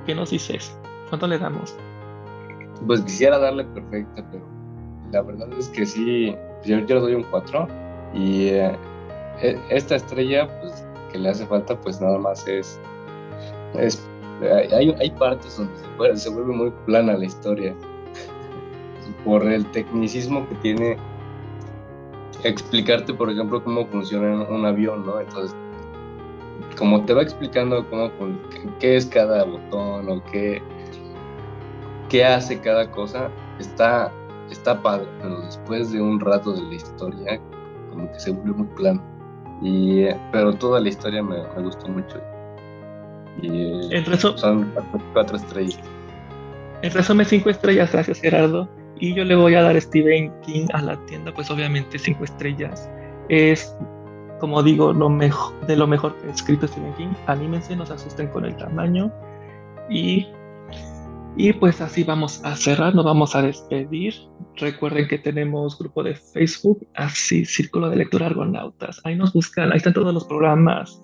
[0.06, 0.76] ¿Qué nos dices?
[1.10, 1.76] ¿Cuánto le damos?
[2.86, 4.44] Pues quisiera darle perfecta, pero
[5.12, 6.36] la verdad es que sí,
[6.66, 7.68] yo, yo le doy un 4
[8.14, 8.78] y eh,
[9.42, 12.80] e, esta estrella, pues que le hace falta, pues nada más es,
[13.76, 14.04] es
[14.50, 17.76] hay, hay partes donde se, vuelve muy plana la historia
[19.24, 20.98] por el tecnicismo que tiene
[22.44, 25.20] explicarte, por ejemplo, cómo funciona un avión, ¿no?
[25.20, 25.56] Entonces,
[26.78, 28.12] como te va explicando cómo,
[28.80, 30.62] qué es cada botón o qué,
[32.10, 33.30] qué hace cada cosa,
[33.60, 34.12] está,
[34.50, 37.40] está padre, pero después de un rato de la historia,
[37.90, 39.02] como que se vuelve muy plano.
[39.62, 42.20] Y, pero toda la historia me, gustó mucho.
[43.42, 44.72] Y en son
[45.14, 45.80] cuatro, estrellas.
[46.82, 48.70] En resumen, cinco estrellas, gracias Gerardo.
[49.00, 52.90] Y yo le voy a dar Stephen King a la tienda, pues obviamente cinco estrellas.
[53.30, 53.76] Es,
[54.40, 57.14] como digo, lo mejor, de lo mejor que ha escrito Stephen King.
[57.28, 59.12] Anímense, no se asusten con el tamaño.
[59.90, 60.28] Y
[61.38, 64.14] y pues así vamos a cerrar, nos vamos a despedir.
[64.58, 69.00] Recuerden que tenemos grupo de Facebook, así, Círculo de Lectura Argonautas.
[69.06, 71.02] Ahí nos buscan, ahí están todos los programas,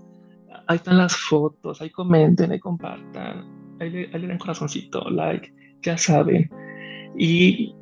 [0.67, 6.49] ahí están las fotos, ahí comenten, ahí compartan, ahí le, den corazoncito, like, ya saben.
[7.17, 7.73] Y,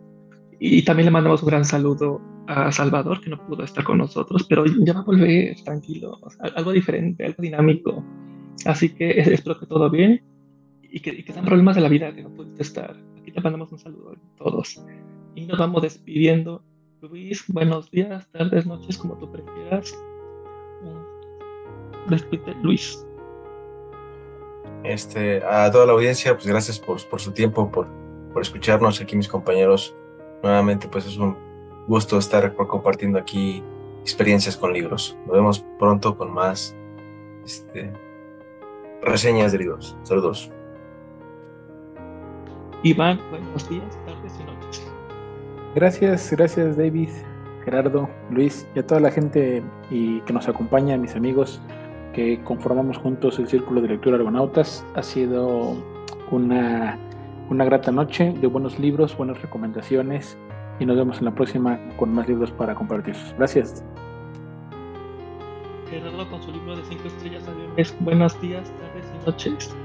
[0.60, 4.46] y también le mandamos un gran saludo a Salvador, que no pudo estar con nosotros,
[4.48, 6.20] pero ya va a volver, tranquilo,
[6.56, 8.04] algo diferente, algo dinámico.
[8.66, 10.24] Así que espero que todo bien
[10.82, 12.96] y que, y sean problemas de la vida que no pudiste estar.
[13.20, 14.82] Aquí te mandamos un saludo a todos.
[15.36, 16.64] Y nos vamos despidiendo.
[17.02, 19.94] Luis, buenos días, tardes, noches, como tú prefieras.
[22.08, 23.06] Despide, Luis.
[24.84, 27.88] Este, a toda la audiencia, pues gracias por, por su tiempo, por,
[28.32, 29.96] por escucharnos aquí, mis compañeros.
[30.44, 31.36] Nuevamente, pues es un
[31.88, 33.64] gusto estar compartiendo aquí
[34.02, 35.18] experiencias con libros.
[35.26, 36.76] Nos vemos pronto con más
[37.44, 37.92] este,
[39.02, 39.98] reseñas de libros.
[40.04, 40.52] Saludos.
[42.84, 44.92] Iván, buenos días, tardes y noches.
[45.74, 47.10] Gracias, gracias David,
[47.64, 51.62] Gerardo, Luis y a toda la gente y que nos acompaña, mis amigos
[52.16, 54.86] que conformamos juntos el Círculo de Lectura Argonautas.
[54.96, 55.76] Ha sido
[56.32, 56.98] una,
[57.50, 60.38] una grata noche de buenos libros, buenas recomendaciones
[60.80, 63.16] y nos vemos en la próxima con más libros para compartir.
[63.38, 63.84] Gracias.
[65.90, 67.44] Gerardo con su libro de 5 estrellas
[68.00, 69.76] Buenos días, tardes y noches.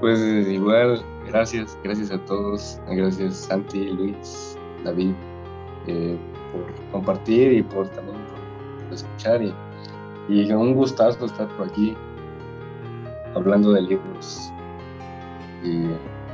[0.00, 0.18] Pues
[0.48, 5.12] igual, gracias, gracias a todos, gracias Santi, Luis, David,
[5.86, 6.16] eh,
[6.50, 8.16] por compartir y por también
[8.88, 9.54] por, escuchar y,
[10.28, 11.96] y, un gustazo estar por aquí
[13.34, 14.52] hablando de libros.
[15.64, 15.86] Y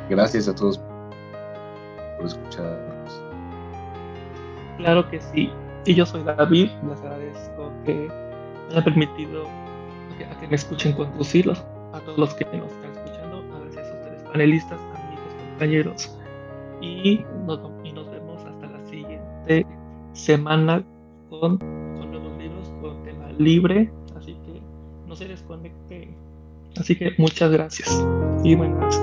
[0.09, 0.79] gracias a todos
[2.17, 3.23] por escucharnos.
[4.79, 5.51] Claro que sí.
[5.85, 8.09] Y yo soy David, les agradezco que
[8.69, 9.45] me haya permitido
[10.19, 12.99] que, que me escuchen conducirlos a todos los que nos están
[14.39, 16.19] panelistas, amigos, compañeros.
[16.81, 19.67] Y nos, vemos hasta la siguiente
[20.13, 20.85] semana
[21.29, 21.59] con,
[23.39, 24.61] libre, así que
[25.07, 26.09] no se desconecte.
[26.77, 28.05] Así que muchas gracias
[28.45, 29.01] y buenas.